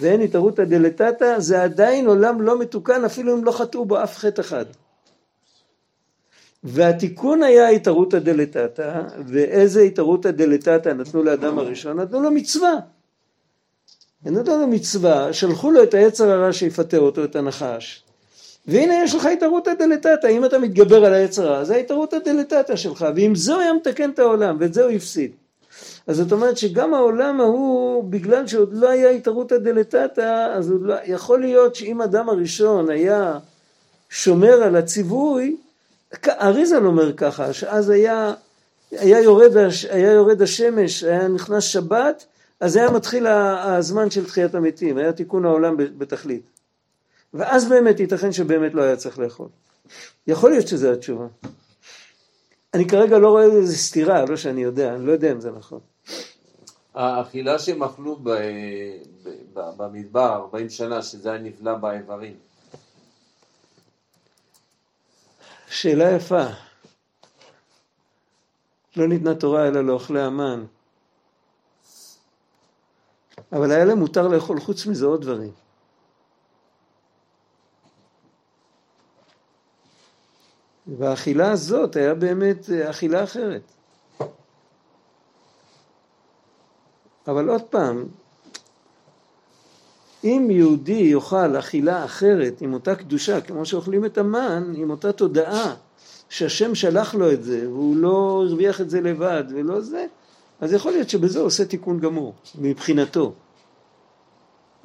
[0.00, 4.40] ואין התערותא דלתתא, זה עדיין עולם לא מתוקן, אפילו אם לא חטאו בו אף חטא
[4.40, 4.64] אחד.
[6.64, 12.00] והתיקון היה התערותא דלתתא, ואיזה התערותא דלתתא נתנו לאדם הראשון?
[12.00, 12.74] נתנו לו מצווה.
[14.24, 18.04] נתנו לו מצווה, שלחו לו את היצר הרע שיפטר אותו, את הנחש.
[18.66, 23.06] והנה יש לך התערותא דלתתא, אם אתה מתגבר על היצר הרע, זה התערותא דלתתא שלך,
[23.16, 25.32] ועם זה הוא היה מתקן את העולם, ואת זה הוא הפסיד.
[26.08, 31.40] אז זאת אומרת שגם העולם ההוא, בגלל שעוד לא היה התערותא דלתתא, אז לא, יכול
[31.40, 33.38] להיות שאם אדם הראשון היה
[34.10, 35.56] שומר על הציווי,
[36.28, 38.34] אריזל אומר ככה, שאז היה,
[38.90, 39.56] היה, יורד,
[39.90, 42.24] היה יורד השמש, היה נכנס שבת,
[42.60, 46.42] אז היה מתחיל הזמן של תחיית המתים, היה תיקון העולם בתכלית.
[47.34, 49.48] ואז באמת ייתכן שבאמת לא היה צריך לאכול.
[50.26, 51.26] יכול להיות שזו התשובה.
[52.74, 55.80] אני כרגע לא רואה איזה סתירה, לא שאני יודע, אני לא יודע אם זה נכון.
[56.98, 58.18] האכילה שהם אכלו
[59.52, 62.36] במדבר 40 שנה, שזה היה נבלע באיברים.
[65.68, 66.44] שאלה יפה.
[68.96, 70.64] לא ניתנה תורה אלא לאוכלי המן.
[73.52, 75.52] אבל היה להם מותר לאכול חוץ מזה עוד דברים.
[80.86, 83.77] והאכילה הזאת היה באמת אכילה אחרת.
[87.28, 88.04] אבל עוד פעם,
[90.24, 95.74] אם יהודי יאכל אכילה אחרת עם אותה קדושה, כמו שאוכלים את המן, עם אותה תודעה
[96.28, 100.06] שהשם שלח לו את זה, והוא לא הרוויח את זה לבד ולא זה,
[100.60, 103.32] אז יכול להיות שבזה עושה תיקון גמור, מבחינתו.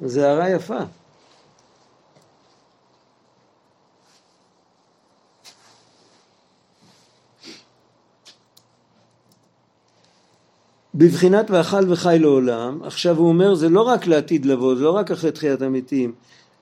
[0.00, 0.80] זו הערה יפה.
[10.94, 15.10] בבחינת ואכל וחי לעולם, עכשיו הוא אומר זה לא רק לעתיד לבוא, זה לא רק
[15.10, 16.12] אחרי תחיית המתים,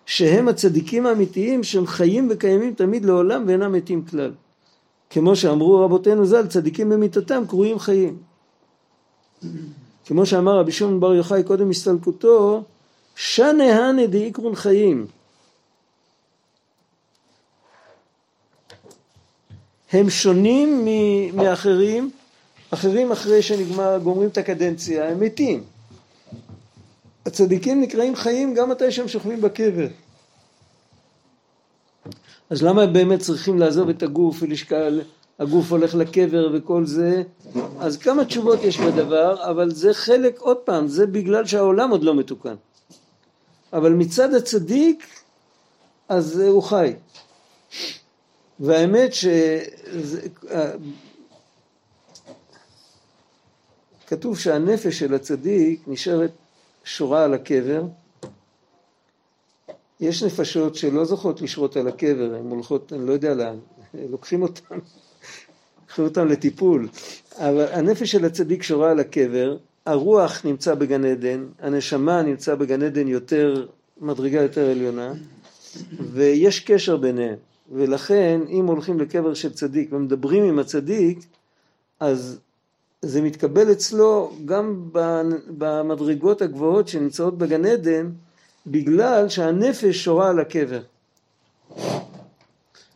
[0.07, 4.33] שהם הצדיקים האמיתיים שהם חיים וקיימים תמיד לעולם ואינם מתים כלל.
[5.11, 8.17] כמו שאמרו רבותינו ז"ל, צדיקים במיתתם קרויים חיים.
[10.05, 12.63] כמו שאמר רבי שמעון בר יוחאי קודם הסתלקותו,
[13.17, 15.07] שנה הנה דאיקרון חיים.
[19.93, 20.85] הם שונים
[21.35, 22.11] מאחרים
[22.75, 25.65] אחרים אחרי שנגמר, גומרים את הקדנציה, הם מתים.
[27.27, 29.87] הצדיקים נקראים חיים גם מתי שהם שוכבים בקבר.
[32.51, 35.01] אז למה באמת צריכים לעזוב את הגוף ולשקל,
[35.39, 37.23] הגוף הולך לקבר וכל זה?
[37.81, 42.15] אז כמה תשובות יש בדבר, אבל זה חלק, עוד פעם, זה בגלל שהעולם עוד לא
[42.15, 42.55] מתוקן.
[43.73, 45.07] אבל מצד הצדיק,
[46.09, 46.93] אז הוא חי.
[48.61, 49.27] והאמת ש...
[54.13, 56.31] כתוב שהנפש של הצדיק נשארת
[56.85, 57.83] שורה על הקבר.
[60.01, 63.57] יש נפשות שלא זוכות לשרות על הקבר, הן הולכות, אני לא יודע לאן,
[64.13, 64.75] לוקחים אותן,
[65.81, 66.89] לוקחים אותן לטיפול.
[67.37, 73.09] אבל הנפש של הצדיק שורה על הקבר, הרוח נמצא בגן עדן, הנשמה נמצא בגן עדן
[73.09, 73.67] יותר,
[74.01, 75.13] מדרגה יותר עליונה,
[76.13, 77.37] ויש קשר ביניהם.
[77.73, 81.19] ולכן אם הולכים לקבר של צדיק ומדברים עם הצדיק,
[82.01, 82.41] אז
[83.05, 84.89] זה מתקבל אצלו גם
[85.59, 88.11] במדרגות הגבוהות שנמצאות בגן עדן,
[88.67, 90.81] בגלל שהנפש שורה על הקבר.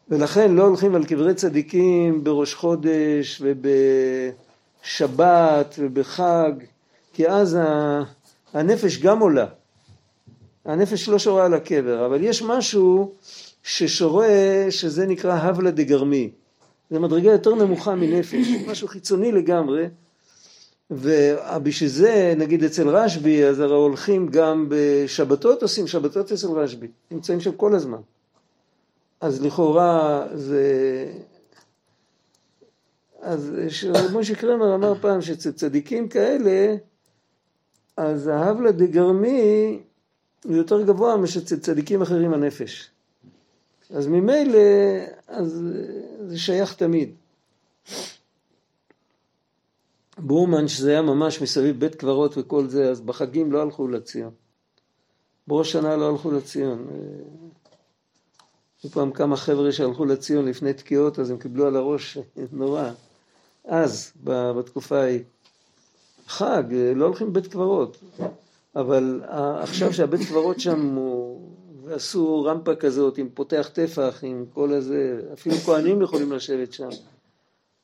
[0.08, 3.42] ולכן לא הולכים על קברי צדיקים בראש חודש
[4.82, 6.52] ובשבת ובחג,
[7.12, 7.58] כי אז
[8.54, 9.46] הנפש גם עולה.
[10.64, 13.12] הנפש לא שורה על הקבר, אבל יש משהו
[13.62, 16.30] ששורה, שזה נקרא הבלה דגרמי.
[16.90, 19.88] זה מדרגה יותר נמוכה מנפש, משהו חיצוני לגמרי.
[20.90, 27.40] ובשביל זה, נגיד אצל רשב"י, אז הרי הולכים גם בשבתות, עושים שבתות אצל רשב"י, נמצאים
[27.40, 28.00] שם כל הזמן.
[29.20, 30.62] אז לכאורה זה...
[33.22, 33.52] אז
[34.14, 36.76] משה קרמר אמר פעם שאצל צדיקים כאלה,
[37.96, 39.80] אז ההבלה דגרמי
[40.44, 42.90] הוא יותר גבוה מאשר צדיקים אחרים הנפש.
[43.90, 44.58] אז ממילא,
[45.28, 45.62] אז
[46.26, 47.14] זה שייך תמיד.
[50.18, 54.30] בורמן, שזה היה ממש מסביב בית קברות וכל זה, אז בחגים לא הלכו לציון.
[55.46, 56.86] בראש שנה לא הלכו לציון.
[58.82, 62.18] היו פעם כמה חבר'ה שהלכו לציון לפני תקיעות, אז הם קיבלו על הראש
[62.52, 62.90] נורא.
[63.64, 65.20] אז, בתקופה ההיא.
[66.26, 67.96] חג, לא הולכים לבית קברות.
[68.76, 69.22] אבל
[69.60, 71.50] עכשיו שהבית קברות שם הוא...
[71.86, 76.88] ועשו רמפה כזאת עם פותח טפח, עם כל הזה, אפילו כהנים יכולים לשבת שם.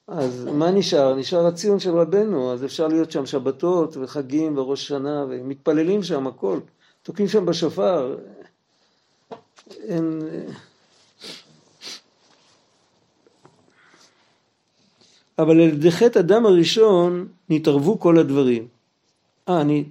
[0.08, 1.14] אז מה נשאר?
[1.14, 6.60] נשאר הציון של רבנו, אז אפשר להיות שם שבתות וחגים וראש שנה, ומתפללים שם הכל,
[7.02, 8.18] תוקעים שם בשופר.
[9.82, 10.22] אין...
[15.38, 18.68] אבל על ידי חטא אדם הראשון נתערבו כל הדברים.
[19.48, 19.84] אה, אני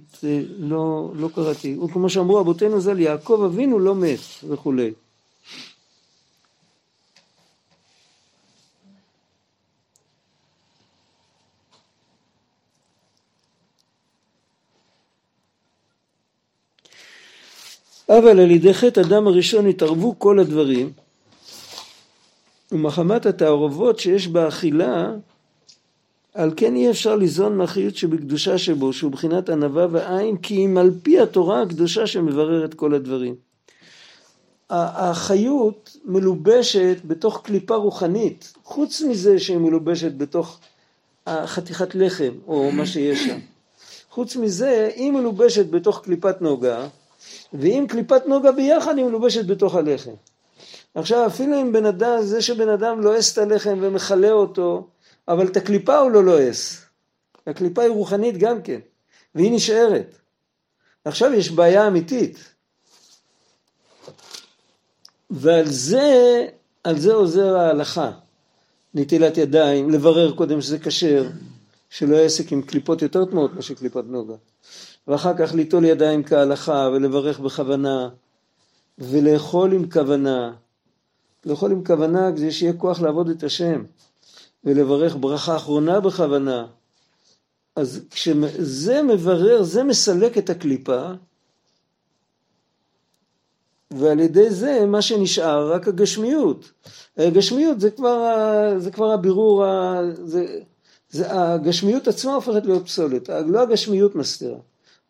[0.58, 1.78] לא, לא קראתי.
[1.78, 4.92] וכמו שאמרו אבותינו ז"ל, יעקב אבינו לא מת וכולי.
[18.08, 20.92] אבל על ידי חטא אדם הראשון התערבו כל הדברים
[22.72, 25.12] ומחמת התערובות שיש באכילה
[26.34, 30.90] על כן אי אפשר ליזון מהחיות שבקדושה שבו שהוא בחינת ענווה ועין כי אם על
[31.02, 33.34] פי התורה הקדושה שמבררת כל הדברים.
[34.70, 40.58] החיות מלובשת בתוך קליפה רוחנית חוץ מזה שהיא מלובשת בתוך
[41.28, 43.38] חתיכת לחם או מה שיש שם.
[44.10, 46.86] חוץ מזה היא מלובשת בתוך קליפת נוגה
[47.52, 50.14] ואם קליפת נוגה ביחד היא מלובשת בתוך הלחם.
[50.94, 54.86] עכשיו אפילו אם בן אדם, זה שבן אדם לועס את הלחם ומכלה אותו,
[55.28, 56.84] אבל את הקליפה הוא לא לועס.
[57.46, 58.80] הקליפה היא רוחנית גם כן,
[59.34, 60.14] והיא נשארת.
[61.04, 62.38] עכשיו יש בעיה אמיתית.
[65.30, 66.46] ועל זה,
[66.84, 68.10] על זה עוזר ההלכה.
[68.94, 71.28] נטילת ידיים, לברר קודם שזה כשר,
[71.90, 74.34] שלא עסק עם קליפות יותר תמוהות מאשר קליפת נוגה.
[75.08, 78.08] ואחר כך ליטול ידיים כהלכה ולברך בכוונה
[78.98, 80.52] ולאכול עם כוונה.
[81.46, 83.84] לאכול עם כוונה כדי שיהיה כוח לעבוד את השם
[84.64, 86.66] ולברך ברכה אחרונה בכוונה.
[87.76, 91.10] אז כשזה מברר, זה מסלק את הקליפה
[93.90, 96.72] ועל ידי זה מה שנשאר רק הגשמיות.
[97.16, 98.34] הגשמיות זה כבר,
[98.78, 99.64] זה כבר הבירור,
[100.12, 100.60] זה,
[101.10, 104.58] זה, הגשמיות עצמה הופכת להיות פסולת, לא הגשמיות מסתירה,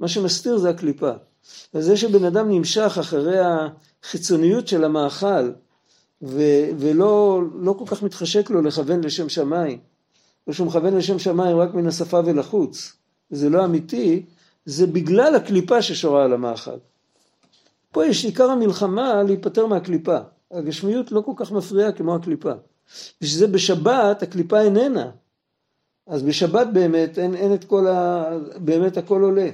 [0.01, 1.13] מה שמסתיר זה הקליפה.
[1.75, 3.39] וזה שבן אדם נמשך אחרי
[4.03, 5.51] החיצוניות של המאכל
[6.23, 6.43] ו,
[6.79, 9.79] ולא לא כל כך מתחשק לו לכוון לשם שמיים,
[10.47, 12.93] או שהוא מכוון לשם שמיים רק מן השפה ולחוץ,
[13.31, 14.23] זה לא אמיתי,
[14.65, 16.77] זה בגלל הקליפה ששורה על המאכל.
[17.93, 20.19] פה יש עיקר המלחמה להיפטר מהקליפה.
[20.51, 22.53] הגשמיות לא כל כך מפריעה כמו הקליפה.
[23.23, 25.11] ושזה בשבת הקליפה איננה.
[26.07, 28.25] אז בשבת באמת אין, אין את כל ה...
[28.57, 29.51] באמת הכל עולה.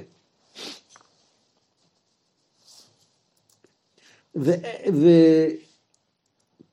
[4.35, 4.51] ו,
[4.93, 5.07] ו,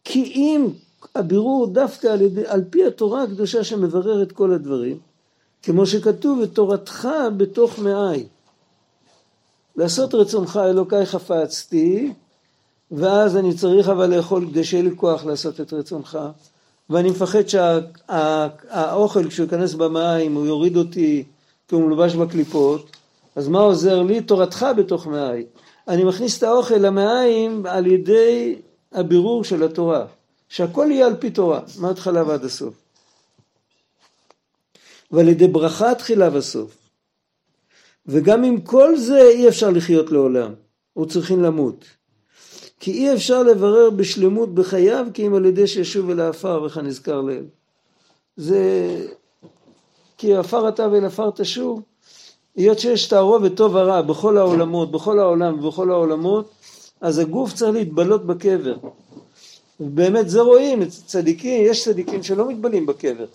[0.08, 0.68] כי אם
[1.14, 4.98] הבירור דווקא על, ידי, על פי התורה הקדושה שמברר את כל הדברים,
[5.62, 8.26] כמו שכתוב, ותורתך בתוך מעי.
[9.76, 12.12] לעשות רצונך אלוקיי חפצתי,
[12.90, 16.18] ואז אני צריך אבל לאכול כדי שיהיה לי כוח לעשות את רצונך,
[16.90, 21.24] ואני מפחד שהאוכל שה, כשהוא ייכנס במים הוא יוריד אותי
[21.68, 22.90] כי הוא מלובש בקליפות,
[23.36, 24.20] אז מה עוזר לי?
[24.20, 25.44] תורתך בתוך מעי.
[25.88, 28.56] אני מכניס את האוכל למעיים על ידי
[28.96, 30.06] הבירור של התורה,
[30.48, 32.74] שהכל יהיה על פי תורה, מההתחלה ועד הסוף.
[35.10, 36.76] ועל ידי ברכה תחילה וסוף.
[38.06, 40.54] וגם עם כל זה אי אפשר לחיות לעולם,
[40.96, 41.84] או צריכים למות.
[42.80, 47.44] כי אי אפשר לברר בשלמות בחייו כי אם על ידי שישוב אל העפר וכנזכר לעיל.
[48.36, 48.60] זה
[50.18, 51.82] כי עפר אתה ואל עפר תשוב,
[52.56, 56.50] היות שיש תערובת טוב ורע בכל העולמות, בכל העולם ובכל העולמות,
[57.00, 58.76] אז הגוף צריך להתבלות בקבר.
[59.80, 63.26] ובאמת זה רואים, צדיקים, יש צדיקים שלא מתבלים בקבר.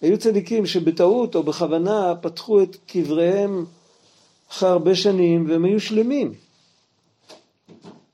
[0.00, 3.64] היו צדיקים שבטעות או בכוונה פתחו את קבריהם
[4.50, 6.34] אחרי הרבה שנים והם היו שלמים.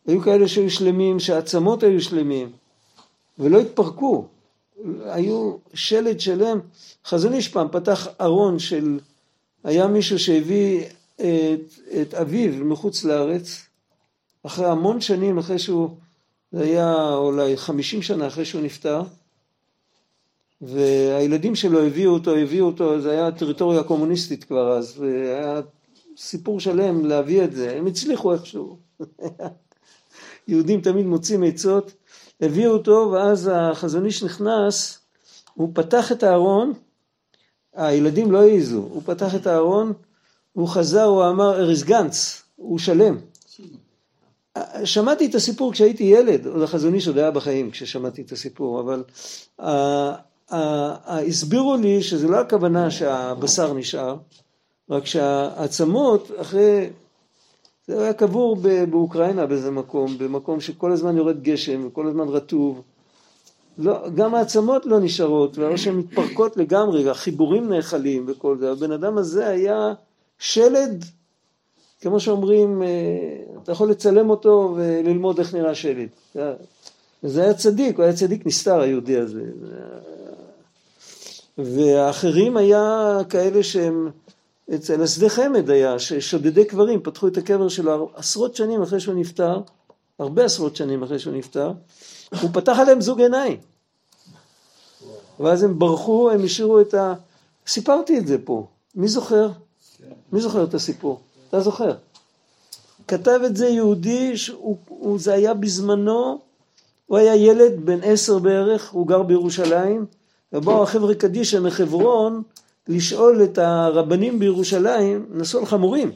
[0.07, 2.51] היו כאלה שהיו שלמים, שהעצמות היו שלמים
[3.39, 4.25] ולא התפרקו.
[5.05, 6.61] היו שלד שלם.
[7.07, 9.01] חזון איש פעם פתח ארון של,
[9.65, 10.85] היה מישהו שהביא
[11.17, 11.23] את,
[12.03, 13.68] את אביו מחוץ לארץ
[14.49, 15.91] אחרי המון שנים, אחרי שהוא,
[16.53, 19.03] זה היה אולי חמישים שנה אחרי שהוא נפטר
[20.61, 25.61] והילדים שלו הביאו אותו, הביאו אותו, זה היה טריטוריה קומוניסטית כבר אז, והיה
[26.17, 28.79] סיפור שלם להביא את זה, הם הצליחו איכשהו.
[30.49, 31.93] יהודים תמיד מוצאים עצות,
[32.41, 34.99] הביאו אותו ואז החזון איש נכנס,
[35.55, 36.73] הוא פתח את הארון,
[37.75, 39.93] הילדים לא העזו, הוא פתח את הארון,
[40.53, 43.17] הוא חזר, הוא אמר אריס גנץ, הוא שלם.
[44.85, 49.05] שמעתי את הסיפור כשהייתי ילד, עוד החזון איש עוד היה בחיים כששמעתי את הסיפור, אבל
[51.07, 54.17] הסבירו לי שזה לא הכוונה שהבשר נשאר,
[54.91, 56.91] רק שהעצמות אחרי,
[57.87, 58.57] זה היה קבור
[58.91, 62.83] באוקראינה באיזה מקום, במקום שכל הזמן יורד גשם וכל הזמן רטוב.
[63.79, 68.73] לא, גם העצמות לא נשארות, והרי שהן מתפרקות לגמרי, החיבורים נאכלים וכל זה.
[68.73, 69.95] הבן אדם הזה היה
[70.39, 71.05] שלד,
[72.01, 72.89] כמו שאומרים, אה,
[73.63, 76.09] אתה יכול לצלם אותו וללמוד איך נראה שלד.
[77.23, 79.43] וזה היה צדיק, הוא היה צדיק נסתר היהודי הזה.
[81.59, 84.11] והאחרים היה כאלה שהם
[84.75, 89.61] אצל השדה חמד היה, ששודדי קברים פתחו את הקבר שלו עשרות שנים אחרי שהוא נפטר,
[90.19, 91.73] הרבה עשרות שנים אחרי שהוא נפטר,
[92.43, 93.57] הוא פתח עליהם זוג עיניים.
[95.41, 97.15] ואז הם ברחו, הם השאירו את ה...
[97.67, 99.51] סיפרתי את זה פה, מי זוכר?
[100.33, 101.21] מי זוכר את הסיפור?
[101.49, 101.93] אתה זוכר.
[103.09, 106.39] כתב את זה יהודי, שהוא, זה היה בזמנו,
[107.07, 110.07] הוא היה ילד בן עשר בערך, הוא גר בירושלים,
[110.53, 112.43] ובאו החבר'ה קדישא מחברון,
[112.89, 116.13] לשאול את הרבנים בירושלים, נסעו על חמורים,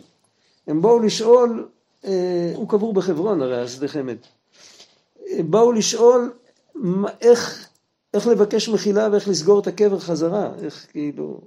[0.66, 1.68] הם באו לשאול,
[2.05, 4.16] אה, הוא קבור בחברון הרי, השדה חמד,
[5.38, 6.33] באו לשאול
[7.21, 7.68] איך,
[8.14, 11.40] איך לבקש מחילה ואיך לסגור את הקבר חזרה, איך כאילו...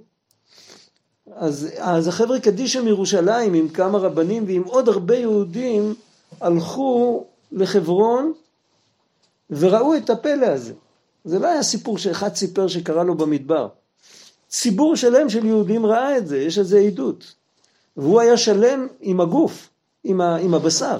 [1.34, 5.94] אז, אז החבר'ה קדישא מירושלים עם כמה רבנים ועם עוד הרבה יהודים
[6.40, 8.32] הלכו לחברון
[9.50, 10.72] וראו את הפלא הזה.
[11.24, 13.68] זה לא היה סיפור שאחד סיפר שקרה לו במדבר.
[14.48, 17.34] ציבור שלם של יהודים ראה את זה, יש לזה עדות.
[17.96, 19.68] והוא היה שלם עם הגוף,
[20.04, 20.98] עם, ה, עם הבשר.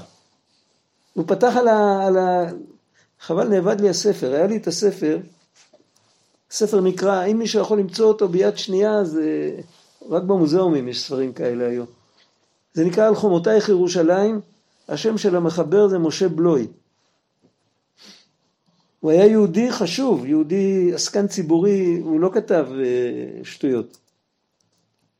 [1.15, 2.47] הוא פתח על ה, על ה...
[3.21, 5.19] חבל נאבד לי הספר, היה לי את הספר,
[6.51, 9.51] ספר נקרא, אם מישהו יכול למצוא אותו ביד שנייה, זה
[10.09, 11.87] רק במוזיאומים יש ספרים כאלה היום.
[12.75, 14.41] זה נקרא על חומותייך ירושלים,
[14.89, 16.67] השם של המחבר זה משה בלוי.
[19.01, 23.99] הוא היה יהודי חשוב, יהודי עסקן ציבורי, הוא לא כתב אה, שטויות.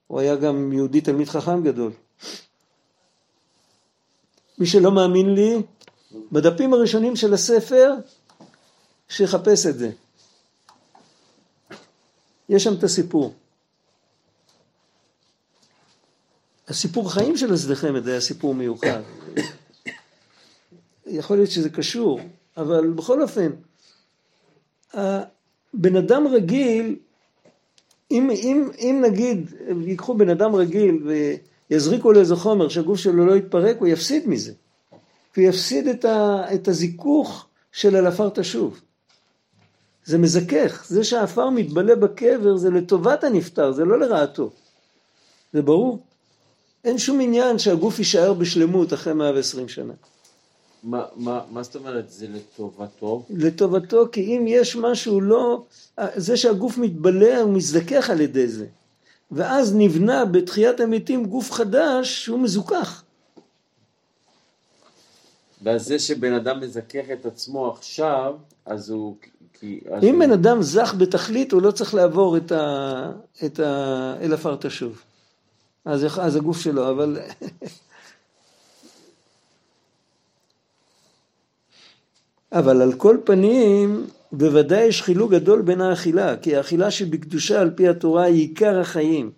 [0.07, 1.93] הוא היה גם יהודי תלמיד חכם גדול.
[4.59, 5.63] מי שלא מאמין לי,
[6.33, 7.95] בדפים הראשונים של הספר,
[9.09, 9.91] שיחפש את זה.
[12.49, 13.35] יש שם את הסיפור.
[16.77, 17.75] הסיפור חיים של השדה
[18.07, 19.01] היה סיפור מיוחד.
[21.07, 22.21] יכול להיות שזה קשור,
[22.57, 23.51] אבל בכל אופן,
[25.75, 26.97] בן אדם רגיל,
[28.11, 29.51] אם, אם, אם נגיד
[29.87, 31.03] ייקחו בן אדם רגיל
[31.71, 34.53] ויזריקו לו איזה חומר שהגוף שלו לא יתפרק, הוא יפסיד מזה.
[35.37, 38.81] הוא יפסיד את, ה, את הזיכוך של על תשוב.
[40.05, 44.51] זה מזכך, זה שהעפר מתבלה בקבר זה לטובת הנפטר, זה לא לרעתו.
[45.53, 46.03] זה ברור.
[46.87, 49.93] אין שום עניין שהגוף יישאר בשלמות אחרי 120 שנה.
[50.83, 53.25] מה, מה, מה זאת אומרת, זה לטובתו?
[53.31, 55.65] לטובתו, כי אם יש משהו לא,
[56.17, 58.67] זה שהגוף מתבלע הוא מזדכך על ידי זה.
[59.31, 63.05] ואז נבנה בתחיית המתים גוף חדש שהוא מזוכח.
[65.63, 68.35] ואז זה שבן אדם מזכך את עצמו עכשיו,
[68.67, 69.17] אז הוא...
[69.53, 70.25] כי, אז אם הוא...
[70.25, 73.13] בן אדם זך בתכלית, הוא לא צריך לעבור את ה...
[73.45, 74.15] את ה...
[74.21, 75.03] אל עפר תשוב.
[75.87, 77.19] אז, אז הגוף שלו, אבל...
[82.53, 87.89] אבל על כל פנים, בוודאי יש חילוק גדול בין האכילה, כי האכילה שבקדושה על פי
[87.89, 89.31] התורה היא עיקר החיים.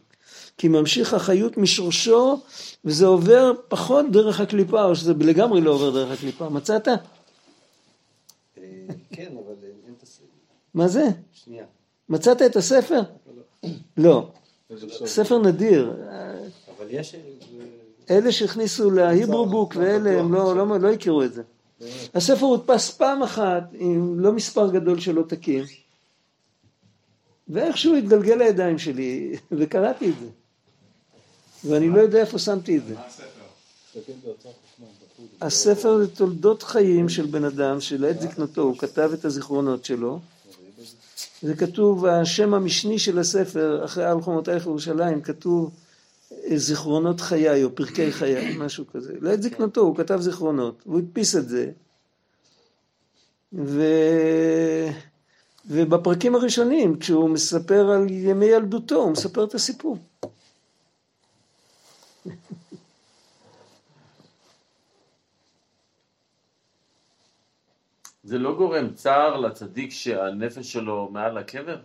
[0.59, 2.41] כי ממשיך החיות משורשו,
[2.85, 6.49] וזה עובר פחות דרך הקליפה, או שזה לגמרי לא עובר דרך הקליפה.
[6.49, 6.89] מצאת?
[6.89, 6.95] אה,
[9.15, 9.55] כן, אבל
[9.87, 10.25] אין את הספר.
[10.75, 11.09] מה זה?
[11.33, 11.65] שנייה.
[12.09, 13.01] מצאת את הספר?
[13.97, 14.31] לא.
[15.07, 15.93] ספר נדיר.
[16.79, 17.15] אבל יש...
[18.11, 21.43] אלה שהכניסו להיברו בוק ואלה, הם לא, לא, לא הכירו את זה.
[22.15, 25.65] הספר הודפס פעם אחת עם לא מספר גדול של עותקים,
[27.49, 30.27] ואיכשהו התגלגל לידיים שלי, וקראתי את זה.
[31.69, 32.95] ואני לא יודע איפה שמתי את זה.
[32.95, 33.39] מה הספר?
[35.41, 40.21] הספר זה תולדות חיים של בן אדם שלעת זקנתו הוא כתב את הזיכרונות שלו.
[41.43, 45.71] זה כתוב, השם המשני של הספר, אחרי על חומותייך ירושלים, כתוב
[46.55, 49.13] זיכרונות חיי או פרקי חיי, משהו כזה.
[49.21, 51.71] לעת זקנתו הוא כתב זיכרונות, והוא הדפיס את זה.
[53.53, 53.83] ו...
[55.67, 59.99] ובפרקים הראשונים, כשהוא מספר על ימי ילדותו, הוא מספר את הסיפור.
[68.29, 71.81] זה לא גורם צער לצדיק שהנפש שלו מעל הקבר?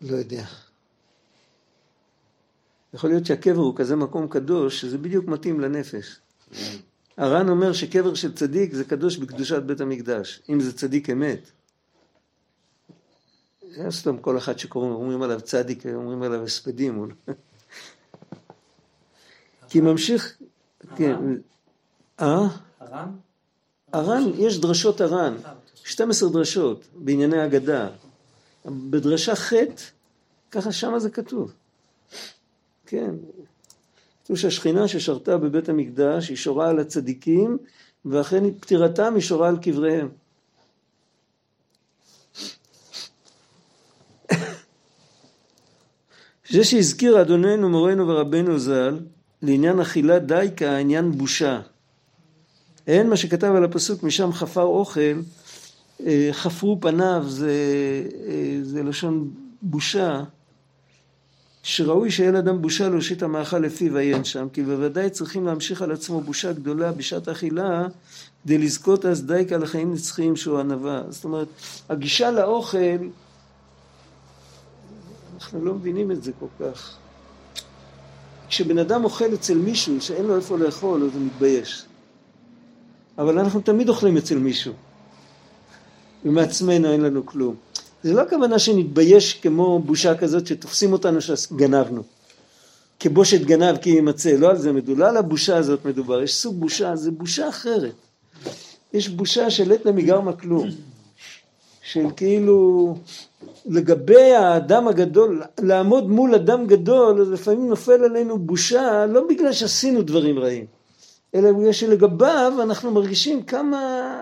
[0.00, 0.44] לא יודע.
[2.94, 6.20] יכול להיות שהקבר הוא כזה מקום קדוש, שזה בדיוק מתאים לנפש.
[7.16, 11.50] הר"ן אומר שקבר של צדיק זה קדוש בקדושת בית המקדש, אם זה צדיק אמת.
[13.76, 17.08] לא סתם כל אחד שקוראים, עליו צדיק, אומרים עליו הספדים.
[17.08, 17.34] לא-
[19.68, 20.38] כי ממשיך,
[20.96, 21.16] כן,
[22.20, 22.46] אה?
[22.80, 23.25] הר"ן?
[23.96, 25.36] הר"ן, יש דרשות הר"ן,
[25.84, 27.88] 12 דרשות בענייני אגדה.
[28.66, 29.52] בדרשה ח',
[30.50, 31.52] ככה שמה זה כתוב.
[32.86, 33.10] כן.
[34.24, 37.58] כתוב שהשכינה ששרתה בבית המקדש היא שורה על הצדיקים,
[38.04, 40.08] ואכן פטירתם היא שורה על קבריהם.
[46.50, 48.98] זה שהזכיר אדוננו מורנו ורבנו ז"ל
[49.42, 51.60] לעניין אכילת דייקה עניין בושה.
[52.86, 55.20] אין מה שכתב על הפסוק משם חפר אוכל,
[56.06, 57.52] אה, חפרו פניו זה,
[58.28, 59.30] אה, זה לשון
[59.62, 60.22] בושה,
[61.62, 66.20] שראוי שיהיה לאדם בושה להושיט המאכל לפיו ויין שם, כי בוודאי צריכים להמשיך על עצמו
[66.20, 67.86] בושה גדולה בשעת אכילה,
[68.44, 71.02] כדי לזכות אז דייקה לחיים נצחיים שהוא ענווה.
[71.08, 71.48] זאת אומרת,
[71.88, 72.78] הגישה לאוכל,
[75.34, 76.96] אנחנו לא מבינים את זה כל כך.
[78.48, 81.86] כשבן אדם אוכל אצל מישהו שאין לו איפה לאכול, אז הוא מתבייש.
[83.18, 84.72] אבל אנחנו תמיד אוכלים אצל מישהו.
[86.24, 87.54] ומעצמנו אין לנו כלום.
[88.02, 92.02] זה לא הכוונה שנתבייש כמו בושה כזאת שתופסים אותנו שגנבנו.
[93.00, 96.60] כבושת גנב כי יימצא, לא על זה מדובר, לא על הבושה הזאת מדובר, יש סוג
[96.60, 97.94] בושה, זה בושה אחרת.
[98.92, 100.68] יש בושה של עת למיגרמה כלום.
[101.82, 102.96] של כאילו
[103.66, 110.02] לגבי האדם הגדול, לעמוד מול אדם גדול, אז לפעמים נופל עלינו בושה, לא בגלל שעשינו
[110.02, 110.66] דברים רעים,
[111.36, 114.20] אלא בגלל שלגביו אנחנו מרגישים כמה,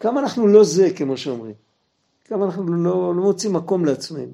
[0.00, 1.54] כמה אנחנו לא זה, כמו שאומרים.
[2.24, 4.32] כמה אנחנו לא, לא מוצאים מקום לעצמנו.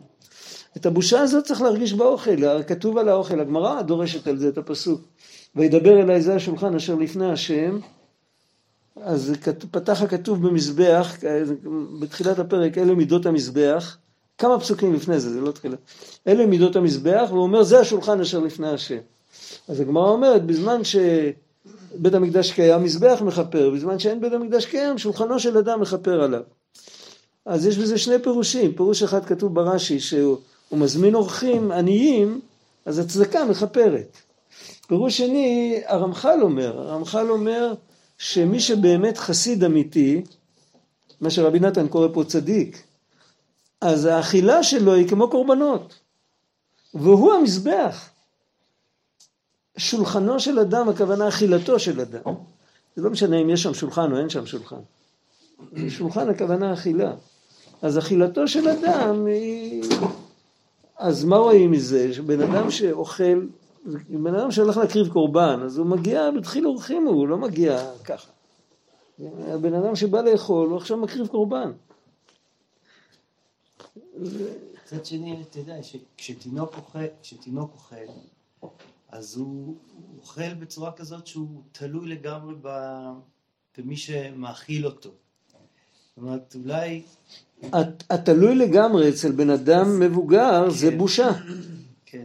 [0.77, 5.01] את הבושה הזאת צריך להרגיש באוכל, כתוב על האוכל, הגמרא דורשת על זה את הפסוק.
[5.57, 7.79] וידבר אליי זה השולחן אשר לפני השם,
[9.03, 9.33] אז
[9.71, 11.17] פתח הכתוב במזבח,
[12.01, 13.97] בתחילת הפרק, אלה מידות המזבח,
[14.39, 15.77] כמה פסוקים לפני זה, זה לא תחילה.
[16.27, 18.99] אלה מידות המזבח, והוא אומר, זה השולחן אשר לפני השם.
[19.69, 20.85] אז הגמרא אומרת, בזמן
[21.97, 26.43] שבית המקדש קיים, מזבח מכפר, בזמן שאין בית המקדש קיים, שולחנו של אדם מכפר עליו.
[27.47, 30.39] אז יש בזה שני פירושים, פירוש אחד כתוב ברש"י, שהוא
[30.69, 32.41] הוא מזמין אורחים עניים,
[32.87, 34.17] אז הצדקה מכפרת.
[34.87, 37.75] פירוש שני, הרמח"ל אומר, הרמח"ל אומר
[38.19, 40.23] שמי שבאמת חסיד אמיתי,
[41.21, 42.83] מה שרבי נתן קורא פה צדיק,
[43.81, 45.95] אז האכילה שלו היא כמו קורבנות,
[46.95, 48.09] והוא המזבח.
[49.77, 52.35] שולחנו של אדם, הכוונה אכילתו של אדם.
[52.97, 54.81] זה לא משנה אם יש שם שולחן או אין שם שולחן.
[55.89, 57.13] שולחן הכוונה אכילה.
[57.83, 59.83] אז אכילתו של אדם היא...
[60.99, 62.15] אז מה רואים מזה?
[62.15, 63.47] שבן אדם שאוכל,
[64.09, 68.31] בן אדם שהולך להקריב קורבן, אז הוא מגיע בדחיל אורחים, הוא לא מגיע ככה.
[69.49, 71.73] הבן אדם שבא לאכול, הוא עכשיו מקריב קורבן.
[74.17, 75.77] מצד שני, אתה יודע,
[76.17, 77.97] כשתינוק אוכל,
[79.13, 79.77] אז הוא
[80.19, 82.55] אוכל בצורה כזאת שהוא תלוי לגמרי
[83.79, 85.11] במי שמאכיל אותו.
[85.11, 85.57] זאת
[86.25, 87.03] אומרת, אולי,
[87.73, 91.31] הת- התלוי לגמרי אצל בן אדם מבוגר זה בושה.
[92.07, 92.25] כן.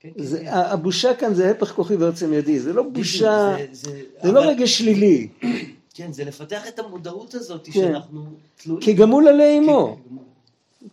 [0.00, 0.46] כן, כן, זה, כן.
[0.52, 4.78] הבושה כאן זה הפך כוחי ועוצם ידי, זה לא בושה, זה- זה- זה לא רגש
[4.78, 5.28] שלילי,
[5.96, 7.72] כן, זה לפתח את המודעות הזאת כן.
[7.72, 8.24] שאנחנו
[8.56, 8.82] תלויים.
[8.82, 9.96] כי גמול עלי אמו.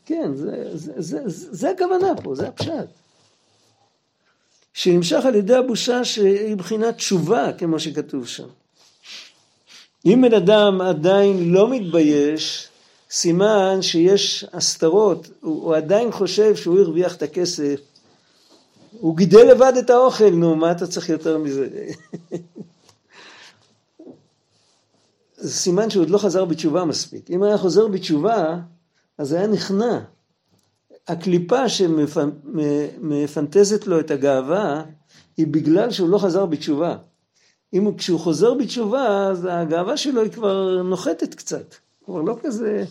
[0.05, 2.87] כן, זה, זה, זה, זה, זה הכוונה פה, זה הפשט.
[4.73, 8.47] שנמשך על ידי הבושה שהיא בחינת תשובה, כמו שכתוב שם.
[10.05, 12.67] אם בן אדם עדיין לא מתבייש,
[13.11, 17.79] סימן שיש הסתרות, הוא, הוא עדיין חושב שהוא הרוויח את הכסף,
[18.91, 21.67] הוא גידל לבד את האוכל, נו, מה אתה צריך יותר מזה?
[25.37, 27.29] זה סימן שהוא עוד לא חזר בתשובה מספיק.
[27.29, 28.57] אם היה חוזר בתשובה,
[29.17, 29.99] אז היה נכנע.
[31.07, 34.83] הקליפה שמפנטזת לו את הגאווה,
[35.37, 36.97] היא בגלל שהוא לא חזר בתשובה.
[37.73, 41.75] אם הוא, כשהוא חוזר בתשובה, אז הגאווה שלו היא כבר נוחתת קצת.
[42.05, 42.85] כבר לא כזה...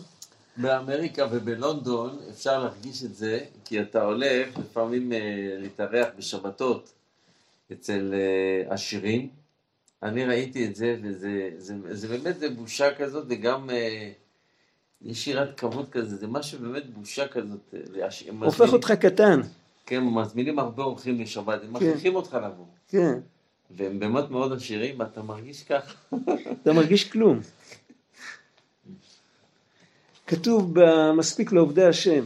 [0.57, 5.19] באמריקה ובלונדון אפשר להרגיש את זה, כי אתה הולך לפעמים אה,
[5.59, 6.93] להתארח בשבתות
[7.71, 9.29] אצל אה, עשירים.
[10.03, 14.11] אני ראיתי את זה, וזה זה, זה באמת זה בושה כזאת, וגם אה,
[15.05, 17.73] יש יראת כבוד כזה, זה משהו באמת בושה כזאת.
[17.73, 18.07] אה,
[18.41, 19.41] הופך אותך קטן.
[19.85, 21.73] כן, מזמינים הרבה אורחים לשבת, הם כן.
[21.73, 22.65] מכריחים אותך לבוא.
[22.87, 23.19] כן.
[23.71, 25.93] והם באמת מאוד עשירים, ואתה מרגיש ככה.
[26.61, 27.39] אתה מרגיש כלום.
[30.27, 32.25] כתוב במספיק לעובדי השם.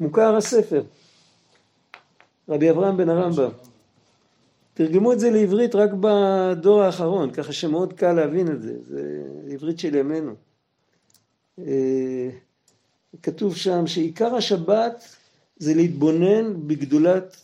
[0.00, 0.82] מוכר הספר.
[2.48, 3.50] רבי אברהם בן הרמב"ם.
[4.74, 9.22] תרגמו את זה לעברית רק בדור האחרון, ככה שמאוד קל להבין את זה, זה
[9.52, 10.34] עברית של ימינו.
[11.58, 12.28] אה,
[13.22, 15.04] כתוב שם שעיקר השבת
[15.56, 17.36] זה להתבונן בגדולת,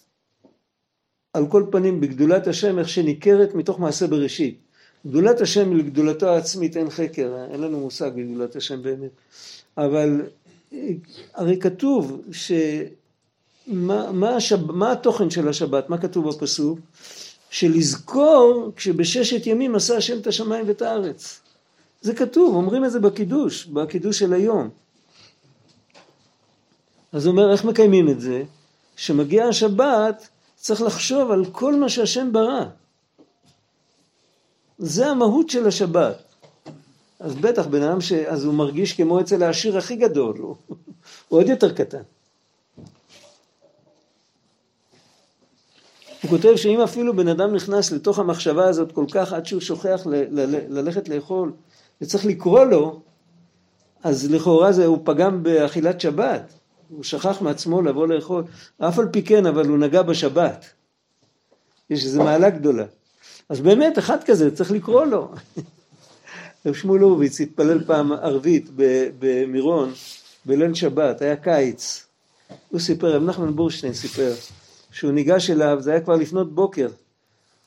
[1.32, 4.58] על כל פנים בגדולת השם איך שניכרת מתוך מעשה בראשית.
[5.06, 9.10] גדולת השם לגדולתו העצמית אין חקר, אין לנו מושג בגדולת השם באמת,
[9.76, 10.22] אבל
[11.34, 16.78] הרי כתוב שמה מה, השב, מה התוכן של השבת, מה כתוב בפסוק?
[17.50, 21.41] שלזכור כשבששת ימים עשה השם את השמיים ואת הארץ.
[22.02, 24.70] זה כתוב, אומרים את זה בקידוש, בקידוש של היום.
[27.12, 28.42] אז הוא אומר, איך מקיימים את זה?
[28.96, 32.64] שמגיע השבת, צריך לחשוב על כל מה שהשם ברא.
[34.78, 36.22] זה המהות של השבת.
[37.20, 38.12] אז בטח בן אדם ש...
[38.12, 40.56] אז הוא מרגיש כמו אצל העשיר הכי גדול, הוא
[41.28, 42.02] עוד יותר קטן.
[46.22, 50.06] הוא כותב שאם אפילו בן אדם נכנס לתוך המחשבה הזאת כל כך עד שהוא שוכח
[50.06, 51.52] ל- ל- ללכת לאכול
[52.02, 53.00] וצריך לקרוא לו,
[54.02, 56.52] אז לכאורה זה, הוא פגם באכילת שבת.
[56.88, 58.44] הוא שכח מעצמו לבוא לאכול,
[58.78, 60.66] אף על פי כן, אבל הוא נגע בשבת.
[61.90, 62.84] יש איזו מעלה גדולה.
[63.48, 65.28] אז באמת, אחד כזה, צריך לקרוא לו.
[66.66, 68.68] רב שמואל הורוביץ התפלל פעם ערבית
[69.18, 69.92] במירון,
[70.44, 72.06] בליל שבת, היה קיץ.
[72.70, 74.32] הוא סיפר, רב נחמן בורשטיין סיפר,
[74.90, 76.88] שהוא ניגש אליו, זה היה כבר לפנות בוקר.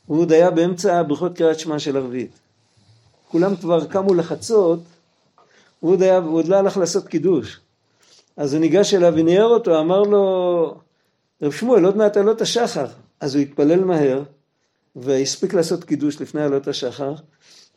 [0.05, 2.44] הוא עוד היה באמצע ברכות קריאת שמע של ערבית.
[3.35, 4.79] כולם כבר קמו לחצות,
[5.79, 7.59] הוא עוד, היה, הוא עוד לא הלך לעשות קידוש.
[8.37, 10.75] אז הוא ניגש אליו וניער אותו, אמר לו,
[11.41, 12.85] רב שמואל, עוד מעט עלות השחר.
[13.19, 14.23] אז הוא התפלל מהר,
[14.95, 17.13] והספיק לעשות קידוש לפני עלות השחר,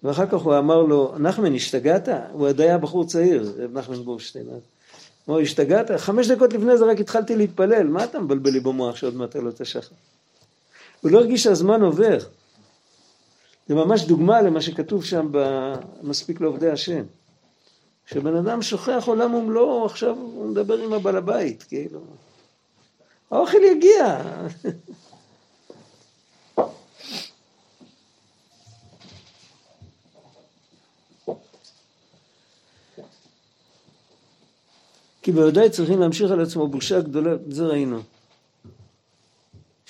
[0.02, 2.08] ואחר כך הוא אמר לו, נחמן, השתגעת?
[2.32, 4.46] הוא עוד היה בחור צעיר, נחמן בורשטיין.
[5.28, 5.90] אמר, השתגעת?
[5.90, 9.60] חמש דקות לפני זה רק התחלתי להתפלל, מה אתה מבלבל לי במוח שעוד מעט עלות
[9.60, 9.94] השחר?
[11.00, 12.18] הוא לא הרגיש שהזמן עובר.
[13.68, 17.04] זה ממש דוגמה למה שכתוב שם במספיק לעובדי השם.
[18.06, 22.00] כשבן אדם שוכח עולם ומלואו, עכשיו הוא מדבר עם הבעל הבית, כאילו.
[23.30, 24.22] האוכל יגיע.
[35.22, 38.00] כי בוודאי צריכים להמשיך על עצמו בושה גדולה, זה ראינו.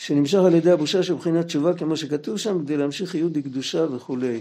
[0.00, 4.40] שנמשך על ידי הבושה של בחינת תשובה כמו שכתוב שם כדי להמשיך חיות לקדושה וכולי.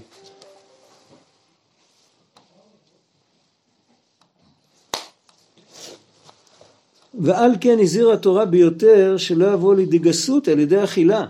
[7.20, 11.26] ועל כן הזהירה התורה ביותר שלא יבוא לידי גסות על ידי אכילה.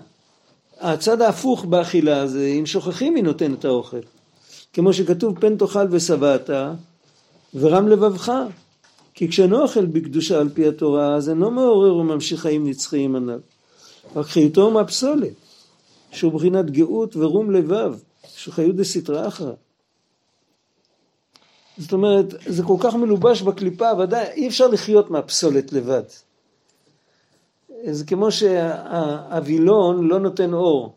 [0.80, 4.02] הצד ההפוך באכילה זה אם שוכחים מי נותן את האוכל.
[4.74, 6.50] כמו שכתוב פן תאכל ושבעת
[7.54, 8.34] ורם לבבך.
[9.14, 13.40] כי כשאינו אוכל בקדושה על פי התורה אז אינו מעורר וממשיך חיים נצחיים הנ"ל.
[14.16, 15.34] רק חיותו מהפסולת
[16.12, 17.96] שהוא בחינת גאות ורום לבב
[18.28, 19.52] שהוא חיות דסתרא אחרא.
[21.78, 26.04] זאת אומרת, זה כל כך מלובש בקליפה, ודאי אי אפשר לחיות מהפסולת לבד.
[27.92, 30.94] זה כמו שהווילון לא נותן אור.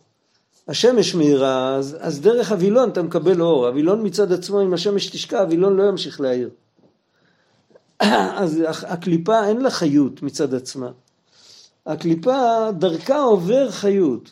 [0.68, 3.66] השמש מאירה, אז, אז דרך הווילון אתה מקבל אור.
[3.66, 6.50] הווילון מצד עצמו, אם השמש תשקע, הווילון לא ימשיך להאיר.
[8.42, 10.90] אז הקליפה אין לה חיות מצד עצמה.
[11.92, 14.30] הקליפה, דרכה עובר חיות.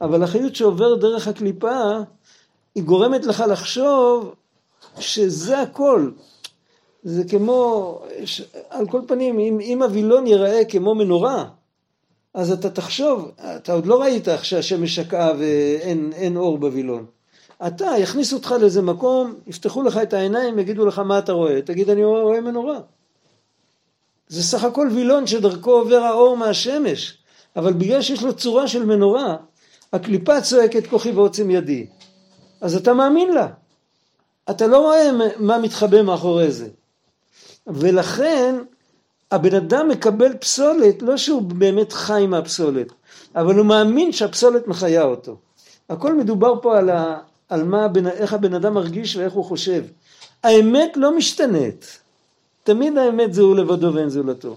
[0.00, 1.80] אבל החיות שעובר דרך הקליפה,
[2.74, 4.34] היא גורמת לך לחשוב
[4.98, 6.10] שזה הכל.
[7.02, 8.00] זה כמו,
[8.70, 11.44] על כל פנים, אם, אם הווילון ייראה כמו מנורה,
[12.34, 17.06] אז אתה תחשוב, אתה עוד לא ראית שהשמש שקעה ואין אור בווילון.
[17.66, 21.90] אתה, יכניסו אותך לאיזה מקום, יפתחו לך את העיניים, יגידו לך מה אתה רואה, תגיד
[21.90, 22.78] אני רואה מנורה.
[24.28, 27.18] זה סך הכל וילון שדרכו עובר האור מהשמש,
[27.56, 29.36] אבל בגלל שיש לו צורה של מנורה,
[29.92, 31.86] הקליפה צועקת כוחי ועוצם ידי.
[32.60, 33.46] אז אתה מאמין לה.
[34.50, 36.68] אתה לא רואה מה מתחבא מאחורי זה.
[37.66, 38.56] ולכן
[39.30, 42.86] הבן אדם מקבל פסולת, לא שהוא באמת חי מהפסולת,
[43.34, 45.36] אבל הוא מאמין שהפסולת מחיה אותו.
[45.88, 47.18] הכל מדובר פה על, ה,
[47.48, 49.84] על מה, איך הבן אדם מרגיש ואיך הוא חושב.
[50.42, 51.98] האמת לא משתנית.
[52.66, 54.56] תמיד האמת זה הוא לבדו ואין זולתו.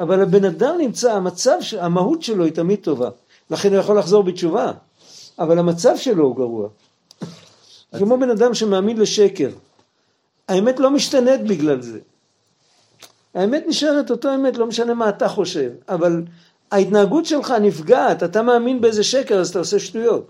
[0.00, 3.10] אבל הבן אדם נמצא, המצב, המהות שלו היא תמיד טובה.
[3.50, 4.72] לכן הוא יכול לחזור בתשובה.
[5.38, 6.68] אבל המצב שלו הוא גרוע.
[7.98, 9.50] כמו בן אדם שמאמין לשקר.
[10.48, 11.98] האמת לא משתנית בגלל זה.
[13.34, 15.70] האמת נשארת אותו אמת, לא משנה מה אתה חושב.
[15.88, 16.22] אבל
[16.70, 20.26] ההתנהגות שלך נפגעת, אתה מאמין באיזה שקר אז אתה עושה שטויות.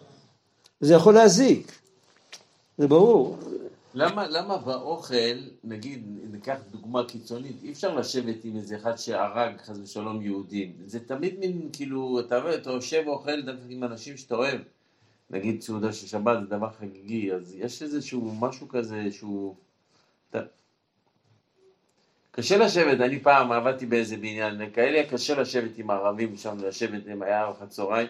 [0.81, 1.73] זה יכול להזיק.
[2.79, 3.39] זה ברור.
[3.95, 9.79] למה, למה באוכל, נגיד, ניקח דוגמה קיצונית, אי אפשר לשבת עם איזה אחד שהרג חס
[9.79, 10.73] ושלום יהודים.
[10.87, 14.61] זה תמיד מין, כאילו, אתה, אתה יושב ואוכל עם אנשים שאתה אוהב.
[15.31, 19.55] נגיד סעודה של שבת זה דבר חגיגי, אז יש איזשהו משהו כזה שהוא...
[20.31, 20.41] אתה...
[22.31, 27.43] קשה לשבת, אני פעם עבדתי באיזה בניין, כאלה קשה לשבת עם ערבים שם, לשבת, היה
[27.43, 28.09] ארוחת צהריים,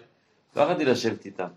[0.56, 1.48] לא יכולתי לשבת איתם.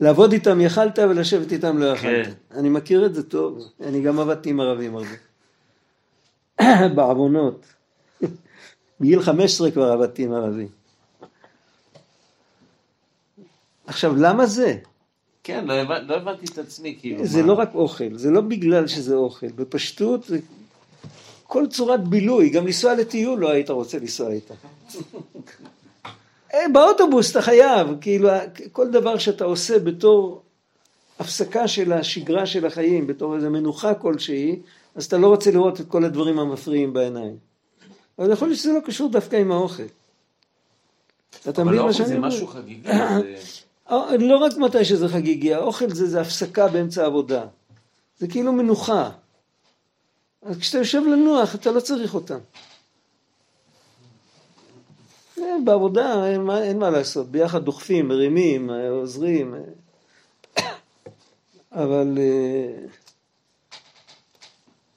[0.00, 2.26] לעבוד איתם יכלת ולשבת איתם לא יכלת.
[2.26, 2.32] כן.
[2.58, 5.16] אני מכיר את זה טוב, אני גם עבדתי עם ערבים הרבה.
[6.94, 7.66] בעוונות.
[9.00, 10.68] בגיל 15 כבר עבדתי עם ערבים.
[13.86, 14.78] עכשיו, למה זה?
[15.44, 16.04] כן, לא, הבנ...
[16.06, 17.26] לא הבנתי את עצמי, כאילו.
[17.26, 17.48] זה מה...
[17.48, 19.48] לא רק אוכל, זה לא בגלל שזה אוכל.
[19.48, 20.38] בפשטות, זה
[21.42, 24.54] כל צורת בילוי, גם לנסוע לטיול לא היית רוצה לנסוע איתה.
[26.54, 28.28] אה, באוטובוס אתה חייב, כאילו
[28.72, 30.42] כל דבר שאתה עושה בתור
[31.18, 34.60] הפסקה של השגרה של החיים, בתור איזו מנוחה כלשהי,
[34.94, 37.36] אז אתה לא רוצה לראות את כל הדברים המפריעים בעיניים.
[38.18, 39.82] אבל יכול להיות שזה לא קשור דווקא עם האוכל.
[41.48, 42.28] אתה מבין מה שאני אומר?
[42.28, 42.88] אבל האוכל זה משהו חגיגי.
[43.90, 47.44] אה, לא רק מתי שזה חגיגי, האוכל זה, זה הפסקה באמצע העבודה.
[48.18, 49.10] זה כאילו מנוחה.
[50.42, 52.38] אז כשאתה יושב לנוח, אתה לא צריך אותם.
[55.42, 59.54] אה, בעבודה אין מה, אין מה לעשות, ביחד דוחפים, מרימים, אה, עוזרים.
[61.72, 62.18] אבל,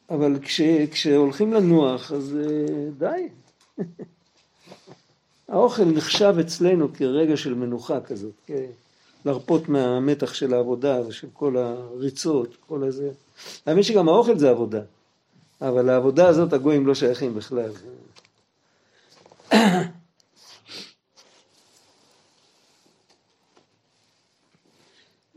[0.09, 2.37] אבל כש, כשהולכים לנוח, אז
[2.97, 3.29] די.
[5.47, 8.65] האוכל נחשב אצלנו כרגע של מנוחה כזאת, כן?
[9.25, 13.11] להרפות מהמתח של העבודה ושל כל הריצות, כל הזה.
[13.65, 14.81] האמת שגם האוכל זה עבודה,
[15.61, 17.71] אבל העבודה הזאת הגויים לא שייכים בכלל.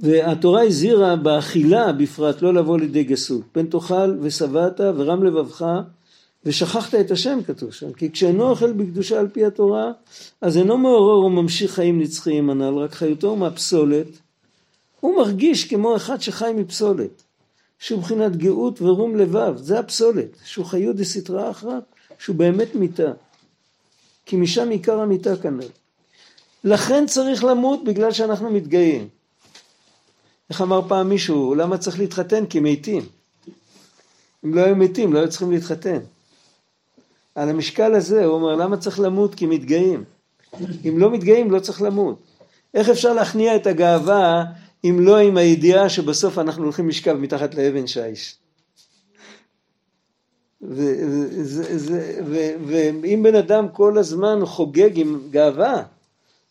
[0.01, 3.43] והתורה הזהירה באכילה בפרט לא לבוא לידי גסות.
[3.53, 5.67] פן תאכל ושבעת ורם לבבך
[6.45, 9.93] ושכחת את השם כתוב שם, כי כשאינו אוכל בקדושה על פי התורה,
[10.41, 14.07] אז אינו מעורר וממשיך חיים נצחיים הנ"ל, רק חיותו מהפסולת.
[15.01, 17.23] הוא מרגיש כמו אחד שחי מפסולת,
[17.79, 21.79] שהוא מבחינת גאות ורום לבב, זה הפסולת, שהוא חיוד דסתרא אחרא,
[22.19, 23.13] שהוא באמת מיתה.
[24.27, 25.69] כי משם עיקר המיתה כנראה.
[26.65, 29.09] לכן צריך למות בגלל שאנחנו מתגאים.
[30.51, 32.47] איך אמר פעם מישהו, למה צריך להתחתן?
[32.47, 33.03] כי מתים.
[34.45, 35.99] אם לא היו מתים, לא היו צריכים להתחתן.
[37.35, 39.35] על המשקל הזה הוא אומר, למה צריך למות?
[39.35, 40.05] כי מתגאים.
[40.89, 42.19] אם לא מתגאים, לא צריך למות.
[42.75, 44.45] איך אפשר להכניע את הגאווה
[44.85, 48.37] אם לא עם הידיעה שבסוף אנחנו הולכים לשכב מתחת לאבן שיש?
[52.61, 55.83] ואם בן אדם כל הזמן חוגג עם גאווה,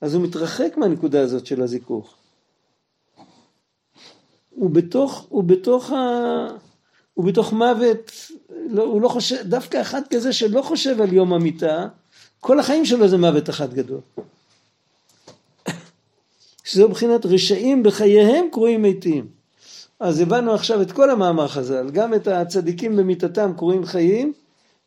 [0.02, 2.16] אז הוא מתרחק מהנקודה הזאת של הזיכוך.
[4.58, 5.97] הוא בתוך, הוא בתוך, ה,
[7.14, 8.12] הוא בתוך מוות,
[8.70, 11.88] לא, הוא לא חושב, דווקא אחד כזה שלא חושב על יום המיטה,
[12.39, 13.99] כל החיים שלו זה מוות אחד גדול.
[16.64, 19.28] שזו מבחינת רשעים בחייהם קרויים מתים.
[19.99, 24.34] אז הבנו עכשיו את כל המאמר חז"ל, גם את הצדיקים במיתתם קרויים חיים,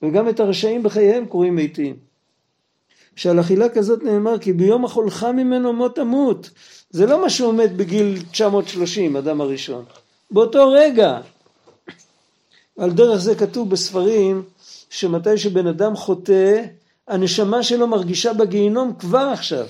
[0.02, 1.96] וגם את הרשעים בחייהם קרויים מתים.
[3.16, 6.50] שעל אכילה כזאת נאמר כי ביום החולך ממנו מות תמות.
[6.90, 9.84] זה לא מה שעומד בגיל 930, אדם הראשון.
[10.30, 11.20] באותו רגע.
[12.78, 14.42] על דרך זה כתוב בספרים
[14.90, 16.62] שמתי שבן אדם חוטא,
[17.08, 19.66] הנשמה שלו מרגישה בגיהינום כבר עכשיו.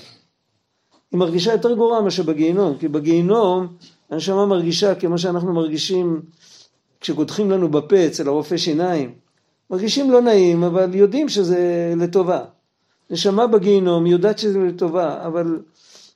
[1.11, 3.67] היא מרגישה יותר גרועה מאשר בגיהינום, כי בגיהינום
[4.09, 6.21] הנשמה מרגישה כמו שאנחנו מרגישים
[7.01, 9.13] כשקודחים לנו בפה אצל הרופא שיניים.
[9.69, 12.43] מרגישים לא נעים, אבל יודעים שזה לטובה.
[13.09, 15.59] נשמה בגיהינום יודעת שזה לטובה, אבל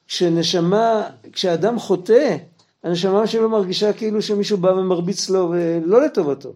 [0.08, 2.38] כשנשמה, כשאדם חוטא,
[2.84, 6.54] הנשמה שלו מרגישה כאילו שמישהו בא ומרביץ לו ולא לטובתו.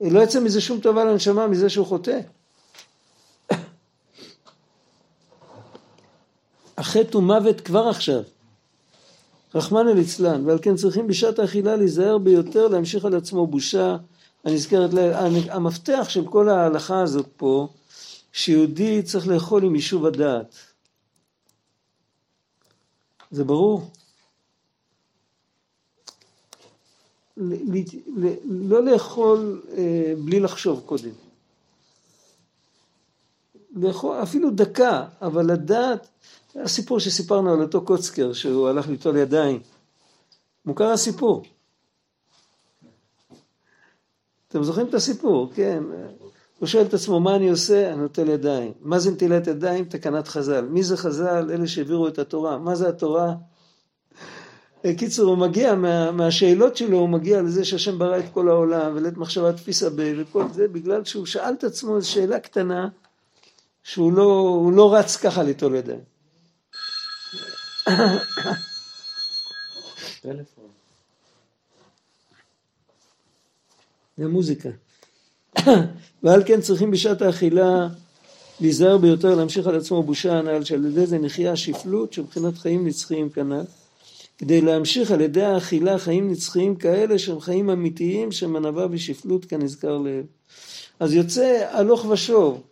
[0.00, 2.20] לא יצא מזה שום טובה לנשמה מזה שהוא חוטא.
[6.78, 8.22] החטא הוא מוות כבר עכשיו.
[9.54, 13.96] רחמנא ליצלן, ועל כן צריכים בשעת האכילה להיזהר ביותר להמשיך על עצמו בושה
[14.44, 14.90] הנזכרת,
[15.50, 17.68] המפתח של כל ההלכה הזאת פה,
[18.32, 20.54] שיהודי צריך לאכול עם יישוב הדעת.
[23.30, 23.90] זה ברור?
[28.44, 31.10] לא לאכול אה, בלי לחשוב קודם.
[33.76, 36.08] לאכול אפילו דקה, אבל לדעת,
[36.54, 39.60] הסיפור שסיפרנו על אותו קוצקר שהוא הלך ליטול ידיים,
[40.64, 41.44] מוכר הסיפור.
[44.48, 45.82] אתם זוכרים את הסיפור, כן.
[46.58, 47.92] הוא שואל את עצמו, מה אני עושה?
[47.92, 48.72] אני נוטל ידיים.
[48.80, 49.84] מה זה נטילת ידיים?
[49.84, 50.60] תקנת חז"ל.
[50.60, 51.50] מי זה חז"ל?
[51.50, 52.58] אלה שהעבירו את התורה.
[52.58, 53.34] מה זה התורה?
[54.98, 59.16] קיצור, הוא מגיע, מה, מהשאלות שלו, הוא מגיע לזה שהשם ברא את כל העולם, ולית
[59.16, 60.14] מחשבה תפיסה ב...
[60.18, 62.88] וכל זה, בגלל שהוא שאל את עצמו איזו שאלה קטנה,
[63.82, 66.00] שהוא לא, לא רץ ככה ליטול ידיים.
[74.16, 74.68] זה מוזיקה.
[76.22, 77.88] ועל כן צריכים בשעת האכילה
[78.60, 83.30] להיזהר ביותר להמשיך על עצמו בושה הנ"ל שעל ידי זה נחיה שפלות שמבחינת חיים נצחיים
[83.30, 83.64] כנ"ל.
[84.38, 89.98] כדי להמשיך על ידי האכילה חיים נצחיים כאלה שהם חיים אמיתיים שהם ענווה ושפלות כנזכר
[89.98, 90.24] לעיל.
[91.00, 92.62] אז יוצא הלוך ושוב.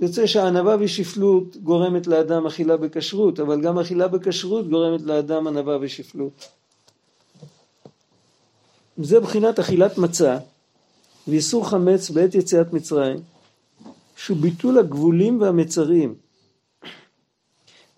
[0.00, 6.48] יוצא שהענווה ושפלות גורמת לאדם אכילה בכשרות אבל גם אכילה בכשרות גורמת לאדם ענווה ושפלות.
[8.96, 10.38] זה בחינת אכילת מצה
[11.28, 13.16] ואיסור חמץ בעת יציאת מצרים,
[14.16, 16.14] שהוא ביטול הגבולים והמצרים.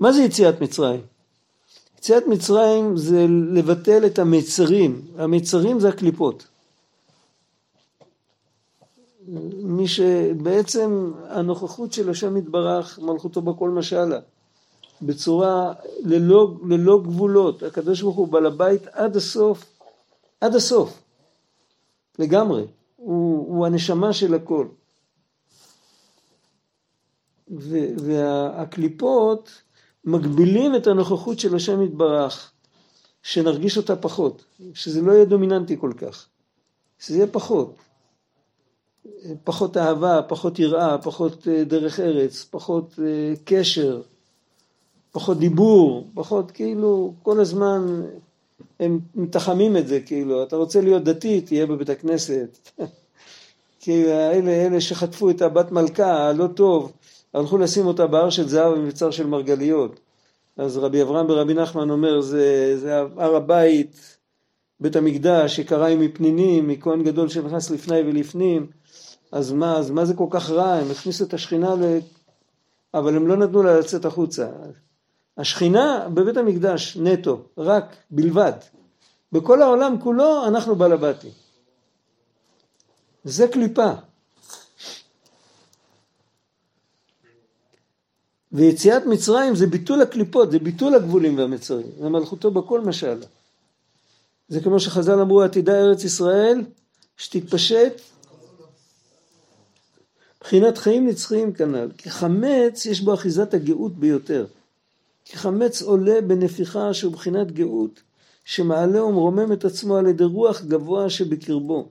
[0.01, 1.01] מה זה יציאת מצרים?
[1.99, 6.47] יציאת מצרים זה לבטל את המצרים, המצרים זה הקליפות.
[9.63, 14.19] מי שבעצם הנוכחות של השם יתברך, מלכותו בכל משלה,
[15.03, 19.65] בצורה ללא, ללא גבולות, הקדוש ברוך הוא בעל הבית עד הסוף,
[20.41, 21.03] עד הסוף,
[22.19, 22.65] לגמרי.
[23.09, 24.67] הוא, הוא הנשמה של הכל.
[27.97, 29.63] והקליפות
[30.05, 32.53] מגבילים את הנוכחות של השם יתברך,
[33.23, 34.45] שנרגיש אותה פחות,
[34.75, 36.27] שזה לא יהיה דומיננטי כל כך,
[36.99, 37.75] שזה יהיה פחות.
[39.45, 44.03] פחות אהבה, פחות יראה, פחות אה, דרך ארץ, פחות אה, קשר,
[45.13, 48.03] פחות דיבור, פחות כאילו כל הזמן
[48.81, 52.59] הם מתחמים את זה, כאילו, אתה רוצה להיות דתי, תהיה בבית הכנסת.
[53.81, 56.93] כי אלה, אלה שחטפו את הבת מלכה, הלא טוב,
[57.35, 60.01] הלכו לשים אותה בהר של זהב במבצר של מרגליות.
[60.57, 64.19] אז רבי אברהם ברבי נחמן אומר, זה, זה הר הבית,
[64.81, 68.67] בית המקדש, שקריים מפנינים, מכהן גדול שנכנס לפני ולפנים,
[69.33, 70.73] אז מה, אז מה זה כל כך רע?
[70.73, 71.99] הם הכניסו את השכינה ל...
[72.95, 74.49] אבל הם לא נתנו לה לצאת החוצה.
[75.39, 78.53] השכינה בבית המקדש נטו, רק, בלבד.
[79.33, 80.93] בכל העולם כולו אנחנו בעל.
[83.25, 83.93] זה קליפה.
[88.53, 93.21] ויציאת מצרים זה ביטול הקליפות, זה ביטול הגבולים והמצרים, זה מלכותו בכל משל.
[94.49, 96.65] זה כמו שחז"ל אמרו עתידה ארץ ישראל
[97.17, 98.01] שתתפשט
[100.37, 104.47] מבחינת חיים נצחיים כנ"ל, כי חמץ יש בו אחיזת הגאות ביותר.
[105.29, 108.03] כי חמץ עולה בנפיחה שהוא בחינת גאות,
[108.45, 111.89] שמעלה ומרומם את עצמו על ידי רוח גבוה שבקרבו.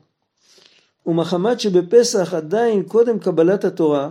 [1.06, 4.10] ומחמת שבפסח עדיין קודם קבלת התורה,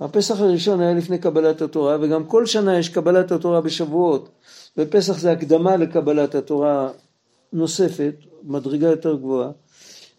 [0.00, 4.28] הפסח הראשון היה לפני קבלת התורה, וגם כל שנה יש קבלת התורה בשבועות,
[4.76, 6.90] ופסח זה הקדמה לקבלת התורה
[7.52, 9.50] נוספת, מדרגה יותר גבוהה.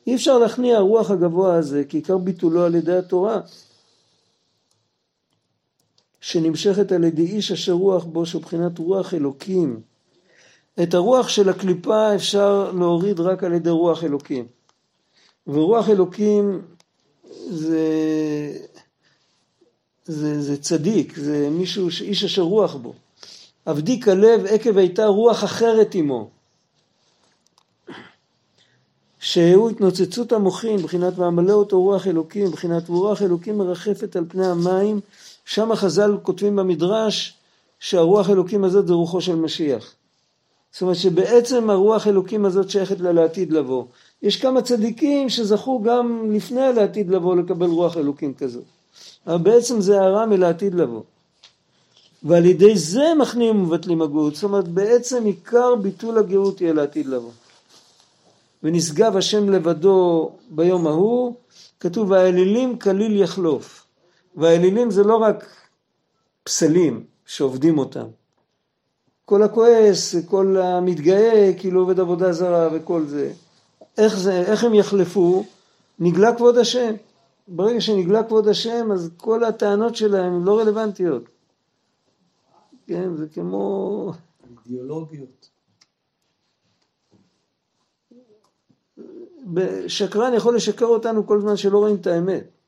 [0.07, 3.41] אי אפשר להכניע הרוח הגבוה הזה, כי עיקר ביטולו על ידי התורה,
[6.22, 9.82] שנמשכת על ידי איש אשר רוח בו, שהוא בחינת רוח אלוקים.
[10.84, 14.45] את הרוח של הקליפה אפשר להוריד רק על ידי רוח אלוקים.
[15.47, 16.61] ורוח אלוקים
[17.49, 17.88] זה,
[20.05, 22.93] זה, זה צדיק, זה מישהו, איש אשר רוח בו.
[23.65, 26.30] עבדי כלב עקב הייתה רוח אחרת עמו.
[29.20, 34.99] שהוא התנוצצות המוחין, מבחינת מעמלא אותו רוח אלוקים, מבחינת רוח אלוקים מרחפת על פני המים,
[35.50, 37.34] שם החז"ל כותבים במדרש
[37.80, 39.93] שהרוח אלוקים הזאת זה רוחו של משיח.
[40.72, 43.84] זאת אומרת שבעצם הרוח אלוקים הזאת שייכת לה לעתיד לבוא.
[44.22, 48.64] יש כמה צדיקים שזכו גם לפני הלעתיד לבוא לקבל רוח אלוקים כזאת.
[49.28, 51.02] אבל בעצם זה הערה מלעתיד לבוא.
[52.24, 54.36] ועל ידי זה מכניעים ומבטלים הגאות.
[54.36, 57.32] זאת אומרת בעצם עיקר ביטול הגאות יהיה לעתיד לבוא.
[58.64, 61.34] ונשגב השם לבדו ביום ההוא,
[61.80, 63.89] כתוב והאלילים כליל יחלוף.
[64.36, 65.45] והאלילים זה לא רק
[66.43, 68.05] פסלים שעובדים אותם.
[69.25, 73.34] כל הכועס, כל המתגאה, כאילו עובד עבודה זרה וכל זה.
[73.97, 75.43] איך, זה, איך הם יחלפו?
[75.99, 76.93] נגלה כבוד השם.
[77.47, 81.23] ברגע שנגלה כבוד השם, אז כל הטענות שלהם לא רלוונטיות.
[82.88, 84.13] כן, זה כמו...
[84.65, 85.49] אידיאולוגיות.
[89.88, 92.59] שקרן יכול לשקר אותנו כל זמן שלא רואים את האמת.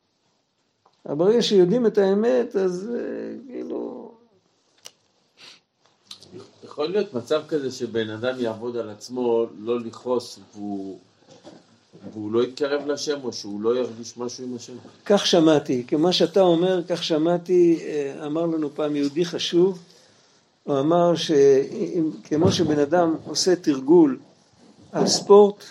[1.05, 2.99] אבל ברגע שיודעים את האמת, אז אה,
[3.47, 4.11] כאילו...
[6.63, 10.99] יכול להיות מצב כזה שבן אדם יעבוד על עצמו, לא לכעוס, והוא,
[12.13, 14.73] והוא לא יתקרב לשם, או שהוא לא ירגיש משהו עם השם?
[15.05, 19.79] כך שמעתי, כמה שאתה אומר, כך שמעתי, אה, אמר לנו פעם יהודי חשוב,
[20.63, 24.19] הוא אמר שכמו שבן אדם עושה תרגול
[24.91, 25.63] על ספורט,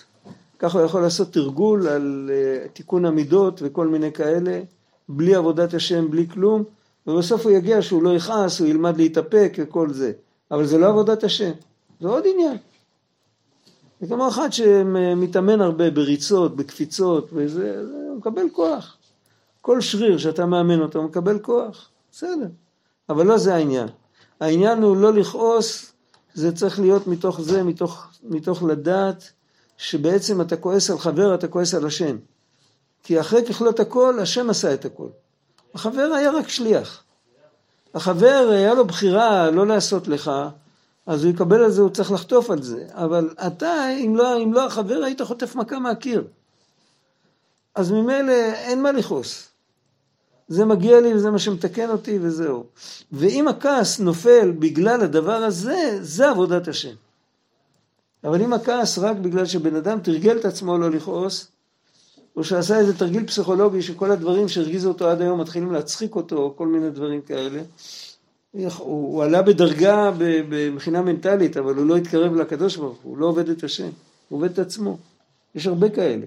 [0.58, 4.60] ככה הוא יכול לעשות תרגול על uh, תיקון המידות וכל מיני כאלה,
[5.16, 6.64] בלי עבודת השם, בלי כלום,
[7.06, 10.12] ובסוף הוא יגיע שהוא לא יכעס, הוא ילמד להתאפק וכל זה.
[10.50, 11.50] אבל זה לא עבודת השם,
[12.00, 12.56] זה עוד עניין.
[14.00, 18.96] זה כמו אחד שמתאמן הרבה בריצות, בקפיצות, וזה, זה, הוא מקבל כוח.
[19.60, 22.46] כל שריר שאתה מאמן אותו מקבל כוח, בסדר.
[23.08, 23.88] אבל לא זה העניין.
[24.40, 25.92] העניין הוא לא לכעוס,
[26.34, 29.30] זה צריך להיות מתוך זה, מתוך, מתוך לדעת
[29.76, 32.16] שבעצם אתה כועס על חבר, אתה כועס על השם.
[33.02, 35.08] כי אחרי ככלות הכל, השם עשה את הכל.
[35.74, 37.02] החבר היה רק שליח.
[37.94, 40.30] החבר, היה לו בחירה לא לעשות לך,
[41.06, 42.86] אז הוא יקבל על זה, הוא צריך לחטוף על זה.
[42.90, 46.24] אבל אתה, אם לא, אם לא החבר, היית חוטף מכה מהקיר.
[47.74, 49.48] אז ממילא אין מה לכעוס.
[50.48, 52.64] זה מגיע לי וזה מה שמתקן אותי וזהו.
[53.12, 56.94] ואם הכעס נופל בגלל הדבר הזה, זה עבודת השם.
[58.24, 61.48] אבל אם הכעס רק בגלל שבן אדם תרגל את עצמו לא לכעוס,
[62.36, 66.56] או שעשה איזה תרגיל פסיכולוגי שכל הדברים שהרגיזו אותו עד היום מתחילים להצחיק אותו, או
[66.56, 67.62] כל מיני דברים כאלה,
[68.52, 70.10] הוא, הוא עלה בדרגה
[70.48, 73.90] מבחינה מנטלית, אבל הוא לא התקרב לקדוש ברוך הוא, הוא לא עובד את השם,
[74.28, 74.98] הוא עובד את עצמו.
[75.54, 76.26] יש הרבה כאלה.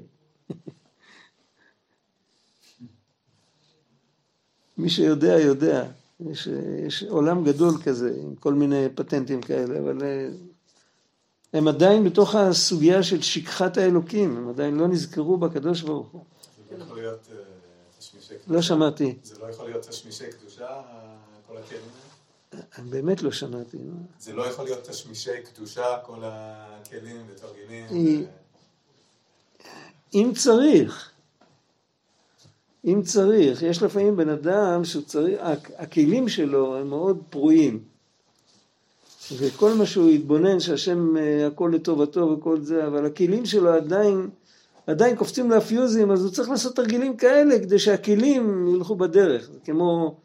[4.77, 5.87] מי שיודע, יודע.
[6.31, 6.47] יש,
[6.87, 10.01] יש עולם גדול כזה, עם כל מיני פטנטים כאלה, אבל
[11.53, 16.23] הם עדיין בתוך הסוגיה של שכחת האלוקים, הם עדיין לא נזכרו בקדוש ברוך הוא.
[16.69, 17.37] זה לא יכול להיות אה,
[17.99, 18.53] תשמישי קדושה.
[18.53, 19.15] לא שמעתי.
[19.23, 20.81] זה לא יכול להיות תשמישי קדושה,
[21.47, 22.13] כל הכלים האלה?
[22.77, 23.77] אני באמת לא שמעתי.
[24.19, 28.25] זה לא יכול להיות תשמישי קדושה, כל הכלים ותרגילים.
[30.13, 31.11] אם צריך.
[32.85, 35.39] אם צריך, יש לפעמים בן אדם שהוא צריך,
[35.77, 37.83] הכלים שלו הם מאוד פרועים.
[39.31, 44.29] וכל מה שהוא התבונן שהשם אה, הכל לטובתו וכל זה, אבל הכלים שלו עדיין
[44.87, 50.15] עדיין קופצים לו הפיוזים, אז הוא צריך לעשות תרגילים כאלה כדי שהכלים ילכו בדרך, כמו,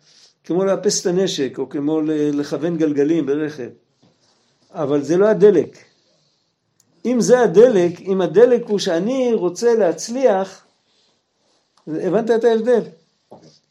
[0.44, 2.00] כמו לאפס את הנשק, או כמו
[2.32, 3.68] לכוון גלגלים ברכב.
[4.70, 5.78] אבל זה לא הדלק.
[7.04, 10.64] אם זה הדלק, אם הדלק הוא שאני רוצה להצליח,
[11.86, 12.82] הבנת את ההבדל?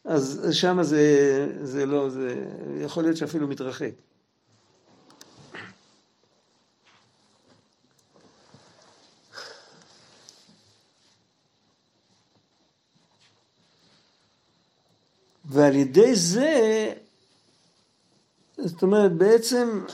[0.05, 2.35] אז שם זה, זה לא, זה
[2.81, 3.91] יכול להיות שאפילו מתרחק.
[15.47, 16.93] ועל ידי זה,
[18.57, 19.85] זאת אומרת בעצם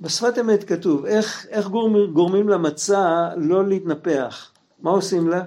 [0.00, 4.50] בשפת אמת כתוב איך, איך גורמים, גורמים למצה לא להתנפח,
[4.80, 5.42] מה עושים לה?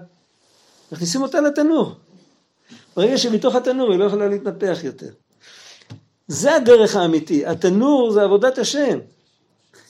[0.92, 1.96] מכניסים אותה לתנור,
[2.96, 5.10] ברגע שמתוך התנור היא לא יכולה להתנפח יותר.
[6.28, 9.00] זה הדרך האמיתי, התנור זה עבודת השם,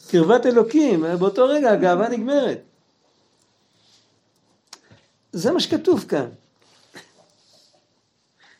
[0.07, 2.61] קרבת אלוקים, באותו רגע הגאווה נגמרת.
[5.31, 6.29] זה מה שכתוב כאן.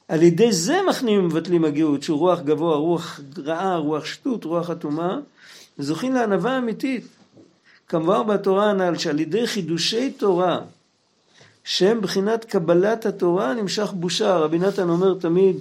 [0.07, 5.19] על ידי זה מכניעים ומבטלים הגאות, שהוא רוח גבוה, רוח רעה, רוח שטות, רוח אטומה,
[5.79, 7.07] וזוכים לענווה אמיתית.
[7.87, 10.59] כמובן בתורה הנ"ל שעל ידי חידושי תורה,
[11.63, 14.37] שהם בחינת קבלת התורה, נמשך בושה.
[14.37, 15.55] רבי נתן אומר תמיד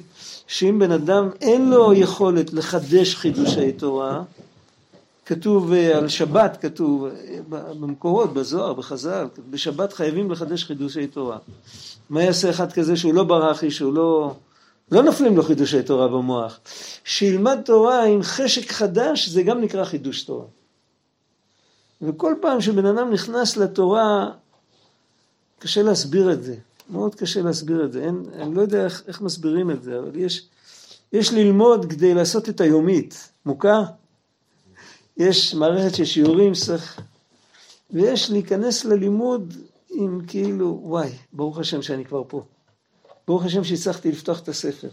[0.47, 4.22] שאם בן אדם אין לו יכולת לחדש חידושי תורה,
[5.27, 11.39] כתוב אה, על שבת, כתוב אה, במקורות, בזוהר, בחז"ל, בשבת חייבים לחדש חידושי תורה.
[12.11, 14.35] מה יעשה אחד כזה שהוא לא ברחי, שהוא לא...
[14.93, 16.61] לא נופלים לו חידושי תורה במוח.
[17.05, 20.45] שילמד תורה עם חשק חדש, זה גם נקרא חידוש תורה.
[22.03, 24.31] וכל פעם שבן אדם נכנס לתורה,
[25.59, 26.55] קשה להסביר את זה.
[26.91, 28.05] מאוד קשה להסביר את זה.
[28.05, 30.49] אין, אני לא יודע איך, איך מסבירים את זה, אבל יש,
[31.12, 33.33] יש ללמוד כדי לעשות את היומית.
[33.47, 33.83] מוכר?
[35.23, 37.01] יש מערכת של שיעורים, צריך...
[37.91, 39.55] ויש להיכנס ללימוד
[39.91, 42.43] עם כאילו, וואי, ברוך השם שאני כבר פה.
[43.27, 44.89] ברוך השם שהצלחתי לפתוח את הספר.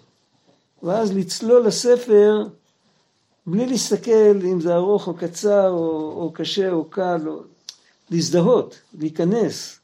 [0.84, 2.44] ואז לצלול לספר
[3.46, 7.42] בלי להסתכל אם זה ארוך או קצר או, או קשה או קל, או...
[8.10, 9.80] להזדהות, להיכנס.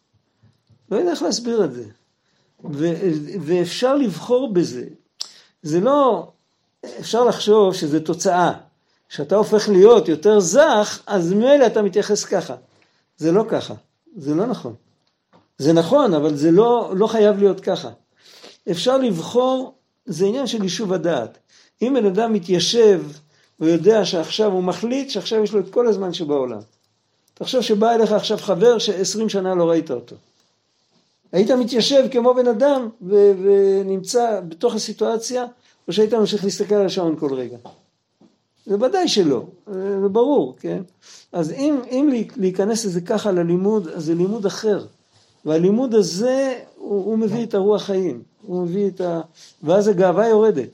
[0.91, 1.85] לא יודע איך להסביר את זה.
[2.71, 2.93] ו,
[3.41, 4.85] ואפשר לבחור בזה.
[5.63, 6.31] זה לא,
[6.99, 8.53] אפשר לחשוב שזה תוצאה.
[9.09, 12.55] כשאתה הופך להיות יותר זך, אז ממילא אתה מתייחס ככה.
[13.17, 13.73] זה לא ככה,
[14.17, 14.73] זה לא נכון.
[15.57, 17.89] זה נכון, אבל זה לא, לא חייב להיות ככה.
[18.71, 19.73] אפשר לבחור,
[20.05, 21.37] זה עניין של יישוב הדעת.
[21.81, 23.01] אם בן אדם מתיישב
[23.59, 26.59] ויודע שעכשיו הוא מחליט שעכשיו יש לו את כל הזמן שבעולם.
[27.33, 30.15] תחשוב שבא אליך עכשיו חבר שעשרים שנה לא ראית אותו.
[31.31, 35.45] היית מתיישב כמו בן אדם ו- ונמצא בתוך הסיטואציה,
[35.87, 37.57] או שהיית ממשיך להסתכל על השעון כל רגע.
[38.65, 40.81] זה ודאי שלא, זה ברור, כן?
[41.31, 44.85] אז אם, אם להיכנס לזה ככה ללימוד, אז זה לימוד אחר.
[45.45, 49.21] והלימוד הזה, הוא, הוא מביא את הרוח חיים, הוא מביא את ה...
[49.63, 50.69] ואז הגאווה יורדת.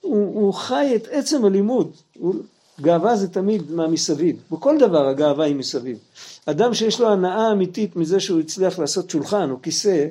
[0.00, 1.90] הוא, הוא חי את עצם הלימוד.
[2.18, 2.34] הוא,
[2.80, 4.36] גאווה זה תמיד מהמסביב.
[4.50, 5.98] בכל דבר הגאווה היא מסביב.
[6.46, 10.06] אדם שיש לו הנאה אמיתית מזה שהוא הצליח לעשות שולחן או כיסא,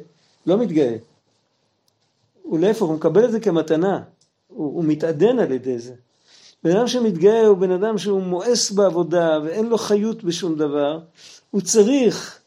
[0.45, 0.95] לא מתגאה.
[2.53, 4.01] הוא להפך, הוא מקבל את זה כמתנה.
[4.47, 5.93] הוא, הוא מתעדן על ידי זה.
[6.63, 10.99] בן אדם שמתגאה הוא בן אדם שהוא מואס בעבודה ואין לו חיות בשום דבר,
[11.51, 12.39] הוא צריך,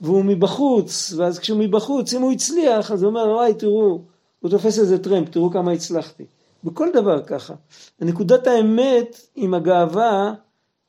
[0.00, 4.00] והוא מבחוץ, ואז כשהוא מבחוץ, אם הוא הצליח, אז הוא אומר, וואי, תראו,
[4.40, 6.24] הוא תופס איזה טרמפ, תראו כמה הצלחתי.
[6.64, 7.54] בכל דבר ככה.
[8.00, 10.34] נקודת האמת עם הגאווה,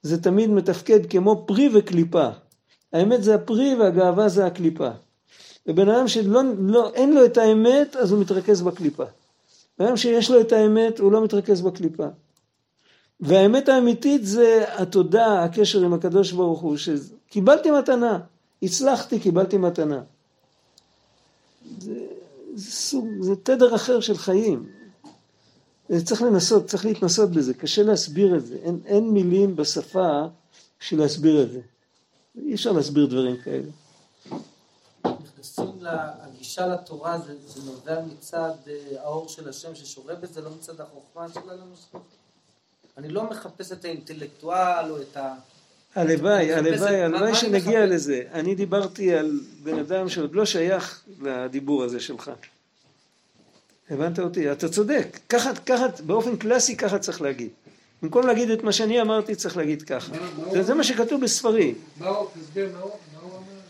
[0.01, 2.29] זה תמיד מתפקד כמו פרי וקליפה.
[2.93, 4.89] האמת זה הפרי והגאווה זה הקליפה.
[5.67, 9.03] ובן אדם שאין לא, לו את האמת, אז הוא מתרכז בקליפה.
[9.79, 12.07] בן אדם שיש לו את האמת, הוא לא מתרכז בקליפה.
[13.19, 18.19] והאמת האמיתית זה התודה, הקשר עם הקדוש ברוך הוא, שקיבלתי מתנה,
[18.63, 20.01] הצלחתי, קיבלתי מתנה.
[21.79, 22.05] זה,
[22.55, 24.69] זה סוג, זה תדר אחר של חיים.
[26.03, 30.21] צריך לנסות, צריך להתנסות בזה, קשה להסביר את זה, אין, אין מילים בשפה
[30.79, 31.59] בשביל להסביר את זה.
[32.45, 33.69] אי אפשר להסביר דברים כאלה.
[35.63, 35.87] נכנסים
[36.27, 41.27] לגישה לתורה, זה, זה נובע מצד אה, האור של השם ששורה בזה, לא מצד החוכמה
[41.33, 41.65] שלנו.
[42.97, 45.35] אני לא מחפש את האינטלקטואל או את ה...
[45.95, 48.23] הלוואי, הלוואי, הלוואי שנגיע לזה.
[48.31, 52.31] אני דיברתי על בן אדם שעוד לא שייך לדיבור הזה שלך.
[53.89, 54.51] הבנת אותי?
[54.51, 55.19] אתה צודק.
[55.29, 57.49] ככה, ככה, באופן קלאסי ככה צריך להגיד.
[58.01, 60.13] במקום להגיד את מה שאני אמרתי, צריך להגיד ככה.
[60.51, 61.75] זה, זה מה שכתוב בספרים.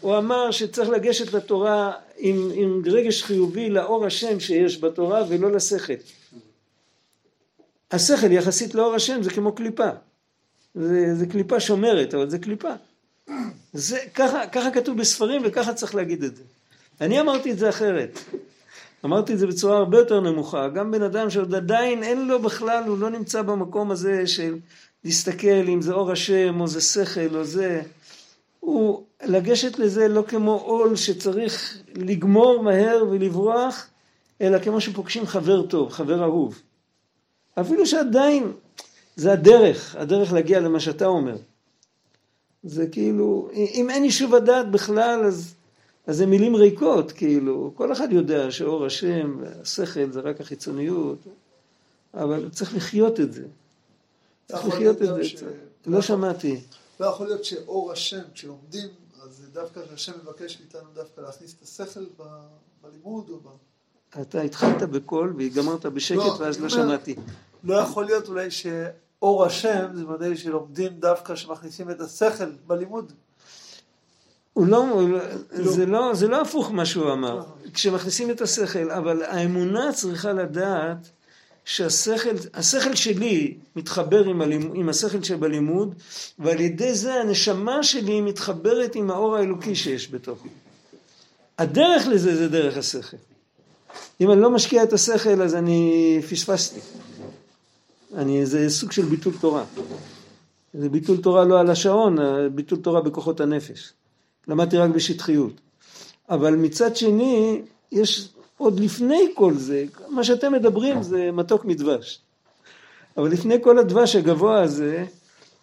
[0.01, 5.93] הוא אמר שצריך לגשת לתורה עם, עם רגש חיובי לאור השם שיש בתורה ולא לשכל.
[7.91, 9.89] השכל יחסית לאור השם זה כמו קליפה.
[10.75, 12.71] זה, זה קליפה שומרת, אבל זה קליפה.
[13.73, 16.43] זה, ככה, ככה כתוב בספרים וככה צריך להגיד את זה.
[17.01, 18.19] אני אמרתי את זה אחרת.
[19.05, 20.67] אמרתי את זה בצורה הרבה יותר נמוכה.
[20.67, 24.57] גם בן אדם שעוד עדיין אין לו בכלל, הוא לא נמצא במקום הזה של
[25.03, 27.81] להסתכל אם זה אור השם או זה שכל או זה.
[28.59, 33.87] הוא לגשת לזה לא כמו עול שצריך לגמור מהר ולברוח,
[34.41, 36.61] אלא כמו שפוגשים חבר טוב, חבר אהוב.
[37.59, 38.51] אפילו שעדיין
[39.15, 41.35] זה הדרך, הדרך להגיע למה שאתה אומר.
[42.63, 45.55] זה כאילו, אם אין יישוב הדעת בכלל, אז,
[46.07, 51.17] אז זה מילים ריקות, כאילו, כל אחד יודע שאור השם והשכל זה רק החיצוניות,
[52.13, 53.43] אבל צריך לחיות את זה.
[54.47, 55.23] צריך לחיות את זה.
[55.23, 55.35] ש-
[55.85, 56.59] לא שמעתי.
[56.99, 58.87] לא יכול להיות שאור השם, כשלומדים,
[59.29, 62.23] אז דווקא שהשם מבקש מאיתנו דווקא להכניס את השכל ב-
[62.83, 63.47] בלימוד או ב...
[64.21, 67.15] אתה התחלת בקול והגמרת בשקט לא, ואז לא אומר- שמעתי.
[67.63, 73.13] לא יכול להיות אולי שאור השם זה ודאי שלומדים דווקא שמכניסים את השכל בלימוד.
[74.53, 75.19] הוא לא, הוא לא,
[75.51, 75.71] לא.
[75.71, 81.09] זה לא, זה לא הפוך מה שהוא אמר, כשמכניסים את השכל, אבל האמונה צריכה לדעת
[81.69, 85.95] שהשכל, השכל שלי מתחבר עם, הלימוד, עם השכל שבלימוד,
[86.39, 90.47] ועל ידי זה הנשמה שלי מתחברת עם האור האלוקי שיש בתוכי.
[91.57, 93.17] הדרך לזה זה דרך השכל.
[94.21, 96.79] אם אני לא משקיע את השכל אז אני פספסתי.
[98.15, 99.63] אני, זה סוג של ביטול תורה.
[100.73, 102.17] זה ביטול תורה לא על השעון,
[102.55, 103.93] ביטול תורה בכוחות הנפש.
[104.47, 105.53] למדתי רק בשטחיות.
[106.29, 107.61] אבל מצד שני,
[107.91, 108.29] יש
[108.59, 112.19] עוד לפני כל זה, מה שאתם מדברים זה מתוק מדבש.
[113.17, 115.05] אבל לפני כל הדבש הגבוה הזה,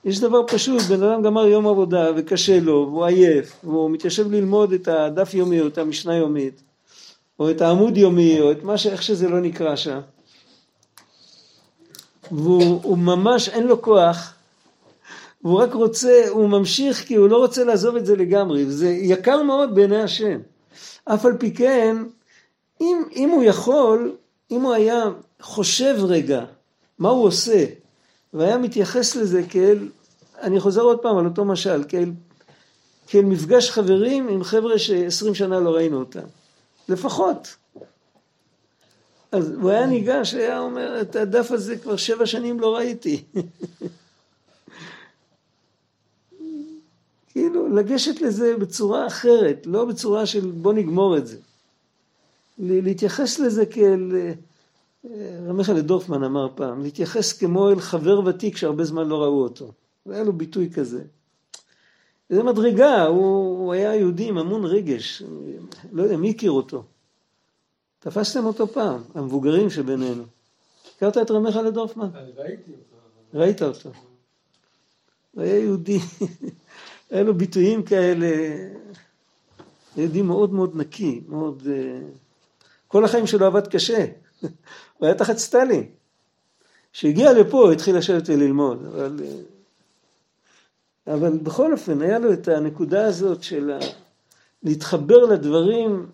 [0.05, 4.73] יש דבר פשוט, בן אדם גמר יום עבודה וקשה לו, והוא עייף, והוא מתיישב ללמוד
[4.73, 6.63] את הדף יומי או את המשנה יומית,
[7.39, 8.87] או את העמוד יומי, או את מה ש...
[8.87, 10.01] איך שזה לא נקרא שם.
[12.31, 14.35] והוא הוא ממש אין לו כוח,
[15.45, 19.43] והוא רק רוצה, הוא ממשיך כי הוא לא רוצה לעזוב את זה לגמרי, וזה יקר
[19.43, 20.39] מאוד בעיני השם.
[21.05, 21.97] אף על פי כן,
[22.81, 24.17] אם, אם הוא יכול,
[24.51, 25.05] אם הוא היה
[25.41, 26.45] חושב רגע
[26.99, 27.65] מה הוא עושה,
[28.33, 29.89] והיה מתייחס לזה כאל,
[30.41, 32.11] אני חוזר עוד פעם על אותו משל, כאל,
[33.07, 36.25] כאל מפגש חברים עם חבר'ה שעשרים שנה לא ראינו אותם,
[36.89, 37.57] לפחות.
[39.33, 43.25] אז הוא היה ניגש, היה אומר, את הדף הזה כבר שבע שנים לא ראיתי.
[47.29, 51.37] כאילו, לגשת לזה בצורה אחרת, לא בצורה של בוא נגמור את זה.
[52.59, 54.33] להתייחס לזה כאל, אה,
[55.49, 59.73] רמיכאל דורפמן אמר פעם, להתייחס כמו אל חבר ותיק שהרבה זמן לא ראו אותו.
[60.07, 61.03] והיה לו ביטוי כזה.
[62.29, 65.23] זה מדרגה, הוא, הוא היה יהודי עם המון רגש,
[65.93, 66.83] לא יודע, מי הכיר אותו?
[67.99, 70.25] תפסתם אותו פעם, המבוגרים שבינינו.
[70.97, 72.09] הכרת את רמיכאל דורפמן?
[72.15, 72.97] אני ראיתי אותו.
[73.35, 73.91] ראית אותו.
[75.33, 75.99] הוא היה יהודי,
[77.11, 78.27] היה לו ביטויים כאלה,
[79.97, 81.63] יהודי מאוד מאוד נקי, מאוד...
[82.97, 84.05] כל החיים שלו עבד קשה,
[84.97, 85.85] הוא היה תחת סטלין.
[86.93, 89.21] כשהגיע לפה הוא התחיל לשבת וללמוד, אבל,
[91.09, 93.79] אה, אבל בכל אופן היה לו את הנקודה הזאת של.
[94.63, 96.07] להתחבר לדברים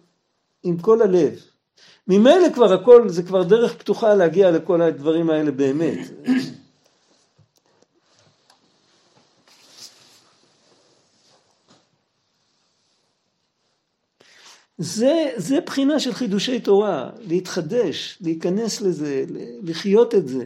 [0.62, 1.34] עם כל הלב.
[2.08, 5.98] ממילא כבר הכל, זה כבר דרך פתוחה להגיע לכל הדברים האלה באמת.
[14.82, 19.24] זה, זה בחינה של חידושי תורה, להתחדש, להיכנס לזה,
[19.62, 20.44] לחיות את זה.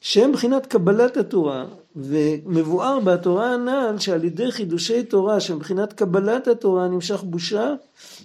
[0.00, 1.64] שהם בחינת קבלת התורה,
[1.96, 7.74] ומבואר בתורה הנ"ל שעל ידי חידושי תורה שהם בחינת קבלת התורה נמשך בושה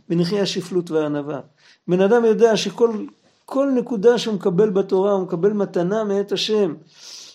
[0.09, 1.39] ונחיה השפלות והענווה.
[1.87, 3.05] בן אדם יודע שכל
[3.45, 6.73] כל נקודה שהוא מקבל בתורה הוא מקבל מתנה מאת השם,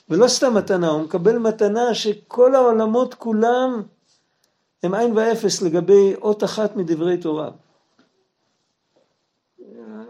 [0.09, 3.83] ולא סתם מתנה, הוא מקבל מתנה שכל העולמות כולם
[4.83, 7.51] הם עין ואפס לגבי אות אחת מדברי תורה.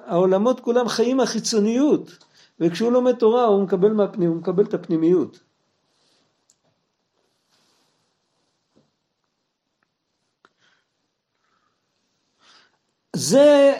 [0.06, 2.18] העולמות כולם חיים מהחיצוניות,
[2.60, 5.40] וכשהוא לומד תורה הוא מקבל, מהפנים, הוא מקבל את הפנימיות.
[13.16, 13.78] זה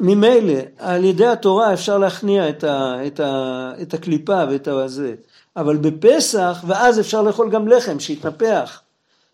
[0.00, 5.14] ממילא, על ידי התורה אפשר להכניע את, ה, את, ה, את הקליפה ואת הזה,
[5.56, 8.81] אבל בפסח, ואז אפשר לאכול גם לחם שיתנפח.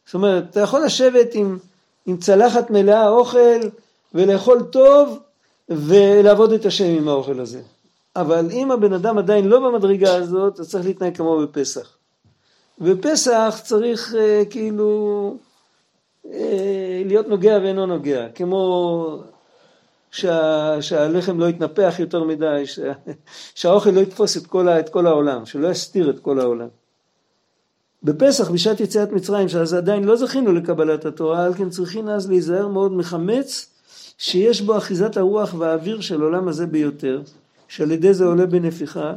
[0.09, 1.59] זאת אומרת, אתה יכול לשבת עם,
[2.07, 3.61] עם צלחת מלאה אוכל
[4.15, 5.19] ולאכול טוב
[5.69, 7.61] ולעבוד את השם עם האוכל הזה.
[8.17, 11.97] אבל אם הבן אדם עדיין לא במדרגה הזאת, אז צריך להתנהג כמו בפסח.
[12.79, 15.37] בפסח צריך אה, כאילו
[16.33, 19.23] אה, להיות נוגע ואינו נוגע, כמו
[20.11, 22.93] שה, שהלחם לא יתנפח יותר מדי, שה,
[23.55, 26.69] שהאוכל לא יתפוס את כל, את כל העולם, שלא יסתיר את כל העולם.
[28.03, 32.69] בפסח, בשעת יציאת מצרים, שאז עדיין לא זכינו לקבלת התורה, על כן צריכים אז להיזהר
[32.69, 33.67] מאוד מחמץ
[34.19, 37.23] שיש בו אחיזת הרוח והאוויר של עולם הזה ביותר,
[37.69, 39.15] שעל ידי זה עולה בנפיחה,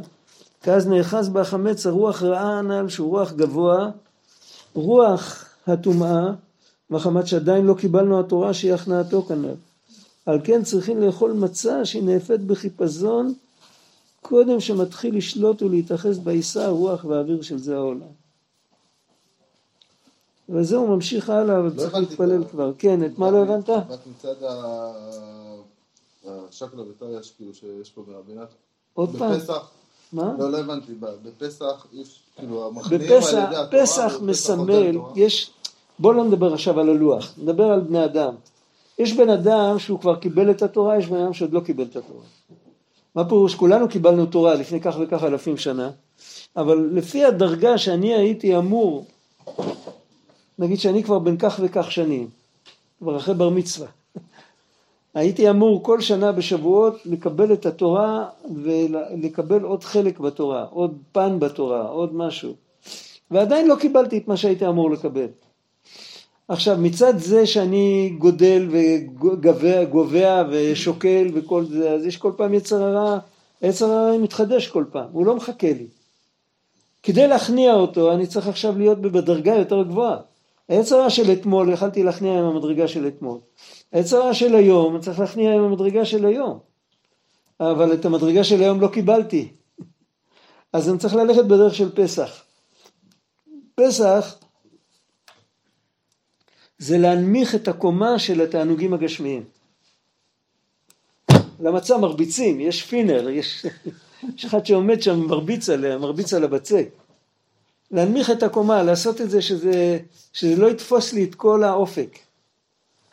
[0.62, 3.90] כי אז נאחז בה החמץ הרוח רעה הנ"ל, שהוא רוח גבוה,
[4.74, 6.32] רוח הטומאה,
[6.90, 9.54] מחמת שעדיין לא קיבלנו התורה שהיא הכנעתו כנ"ל.
[10.26, 13.34] על כן צריכים לאכול מצה שהיא נאפת בחיפזון,
[14.20, 18.21] קודם שמתחיל לשלוט ולהתאחז בעיסה הרוח והאוויר של זה העולם.
[20.48, 22.72] וזה הוא ממשיך הלאה, אבל לא צריך להתפלל כבר.
[22.78, 23.70] כן, את מה לא הבנת?
[23.70, 24.34] רק מצד
[26.26, 28.48] השקלא וטריא כאילו שיש פה ברבינת.
[28.94, 29.70] עוד פעם, בפסח,
[30.12, 30.34] מה?
[30.38, 34.98] לא, לא הבנתי, בפסח, יש, כאילו, המחמיאים על בפסח, ידי התורה, פסח ובפסח מסמל.
[35.16, 35.50] יש,
[35.98, 38.34] בוא לא נדבר עכשיו על הלוח, נדבר על בני אדם.
[38.98, 41.96] יש בן אדם שהוא כבר קיבל את התורה, יש בן אדם שעוד לא קיבל את
[41.96, 42.24] התורה.
[43.14, 43.54] מה פירוש?
[43.54, 45.90] כולנו קיבלנו תורה לפני כך וכך אלפים שנה,
[46.56, 49.04] אבל לפי הדרגה שאני הייתי אמור,
[50.62, 52.28] נגיד שאני כבר בן כך וכך שנים,
[52.98, 53.88] כבר אחרי בר מצווה,
[55.14, 61.82] הייתי אמור כל שנה בשבועות לקבל את התורה ולקבל עוד חלק בתורה, עוד פן בתורה,
[61.82, 62.54] עוד משהו.
[63.30, 65.26] ועדיין לא קיבלתי את מה שהייתי אמור לקבל.
[66.48, 72.82] עכשיו מצד זה שאני גודל וגובע גובע ושוקל וכל זה, אז יש כל פעם יצר
[72.82, 73.18] הרע,
[73.62, 75.86] יצר הרע מתחדש כל פעם, הוא לא מחכה לי.
[77.02, 80.16] כדי להכניע אותו אני צריך עכשיו להיות בדרגה יותר גבוהה.
[80.68, 83.38] הרע של אתמול יכלתי להכניע עם המדרגה של אתמול.
[83.92, 86.58] הרע של היום צריך להכניע עם המדרגה של היום.
[87.60, 89.52] אבל את המדרגה של היום לא קיבלתי.
[90.72, 92.44] אז אני צריך ללכת בדרך של פסח.
[93.74, 94.38] פסח
[96.78, 99.44] זה להנמיך את הקומה של התענוגים הגשמיים.
[101.60, 103.66] למצה מרביצים, יש פינר, יש,
[104.36, 106.88] יש אחד שעומד שם מרביץ עליה, מרביץ על הבצק.
[107.92, 109.98] להנמיך את הקומה, לעשות את זה שזה,
[110.32, 112.18] שזה לא יתפוס לי את כל האופק.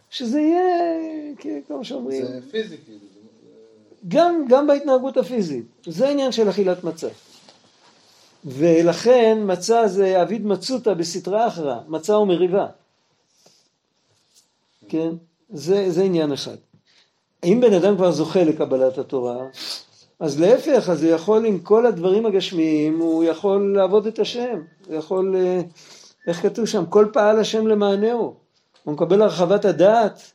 [0.10, 3.00] שזה יהיה, כמו שאומרים, זה פיזי, כאילו.
[4.08, 5.66] גם, גם בהתנהגות הפיזית.
[5.86, 7.08] זה העניין של אכילת מצה.
[8.46, 12.68] ולכן מצה זה אביד מצותא בסטרא אחרא, מצה ומריבה.
[14.90, 15.10] כן?
[15.54, 16.56] זה, זה עניין אחד.
[17.44, 19.38] אם בן אדם כבר זוכה לקבלת התורה,
[20.20, 24.62] אז להפך, אז הוא יכול עם כל הדברים הגשמיים, הוא יכול לעבוד את השם.
[24.88, 25.62] הוא יכול, אה,
[26.28, 26.86] איך כתוב שם?
[26.86, 28.36] כל פעל השם למענהו.
[28.84, 30.32] הוא מקבל הרחבת הדעת.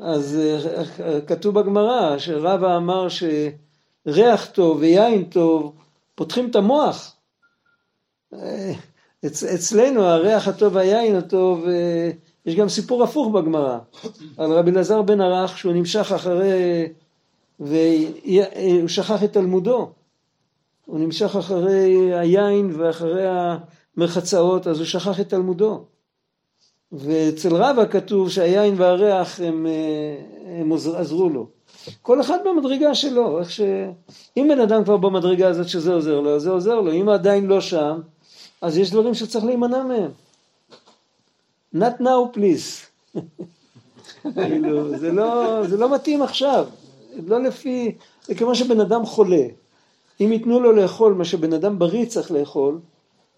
[0.00, 5.72] אז אה, אה, כתוב בגמרא שרבא אמר שריח טוב ויין טוב
[6.14, 7.16] פותחים את המוח.
[9.26, 11.66] אצ, אצלנו הריח הטוב והיין הטוב,
[12.46, 13.78] יש גם סיפור הפוך בגמרא
[14.38, 16.88] על רבי אלעזר בן ערך שהוא נמשך אחרי,
[17.60, 19.90] והוא שכח את תלמודו.
[20.86, 23.24] הוא נמשך אחרי היין ואחרי
[23.96, 25.84] המרחצאות, אז הוא שכח את תלמודו.
[26.92, 31.46] ואצל רבא כתוב שהיין והריח הם, אה, הם עזרו לו.
[32.02, 33.60] כל אחד במדרגה שלו, איך ש...
[34.36, 36.92] אם בן אדם כבר במדרגה הזאת שזה עוזר לו, אז זה עוזר לו.
[36.92, 38.00] אם עדיין לא שם,
[38.62, 40.10] אז יש דברים שצריך להימנע מהם.
[41.74, 42.86] Not now please.
[44.34, 46.66] כאילו, זה לא, זה לא מתאים עכשיו.
[47.26, 49.42] לא לפי, זה כמו שבן אדם חולה.
[50.20, 52.78] אם ייתנו לו לאכול מה שבן אדם בריא צריך לאכול,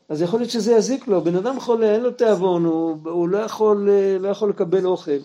[0.09, 1.20] אז יכול להיות שזה יזיק לו.
[1.20, 3.89] בן אדם חולה, אין לו תיאבון, הוא, הוא לא, יכול,
[4.20, 5.18] לא יכול לקבל אוכל.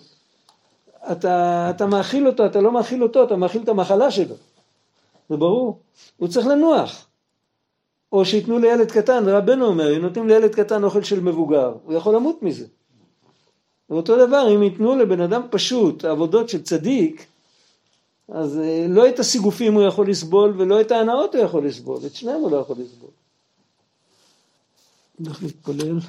[1.12, 4.36] אתה, אתה מאכיל אותו, אתה לא מאכיל אותו, אתה מאכיל את המחלה שלו.
[5.30, 5.80] זה ברור.
[6.18, 7.08] הוא צריך לנוח.
[8.12, 12.16] או שייתנו לילד קטן, רבנו אומר, אם נותנים לילד קטן אוכל של מבוגר, הוא יכול
[12.16, 12.66] למות מזה.
[13.89, 17.26] ואותו דבר, אם ייתנו לבן אדם פשוט עבודות של צדיק,
[18.29, 22.16] אז אה, לא את הסיגופים הוא יכול לסבול ולא את ההנאות הוא יכול לסבול, את
[22.16, 23.09] שניהם הוא לא יכול לסבול.
[25.20, 25.99] נלך להתפלל.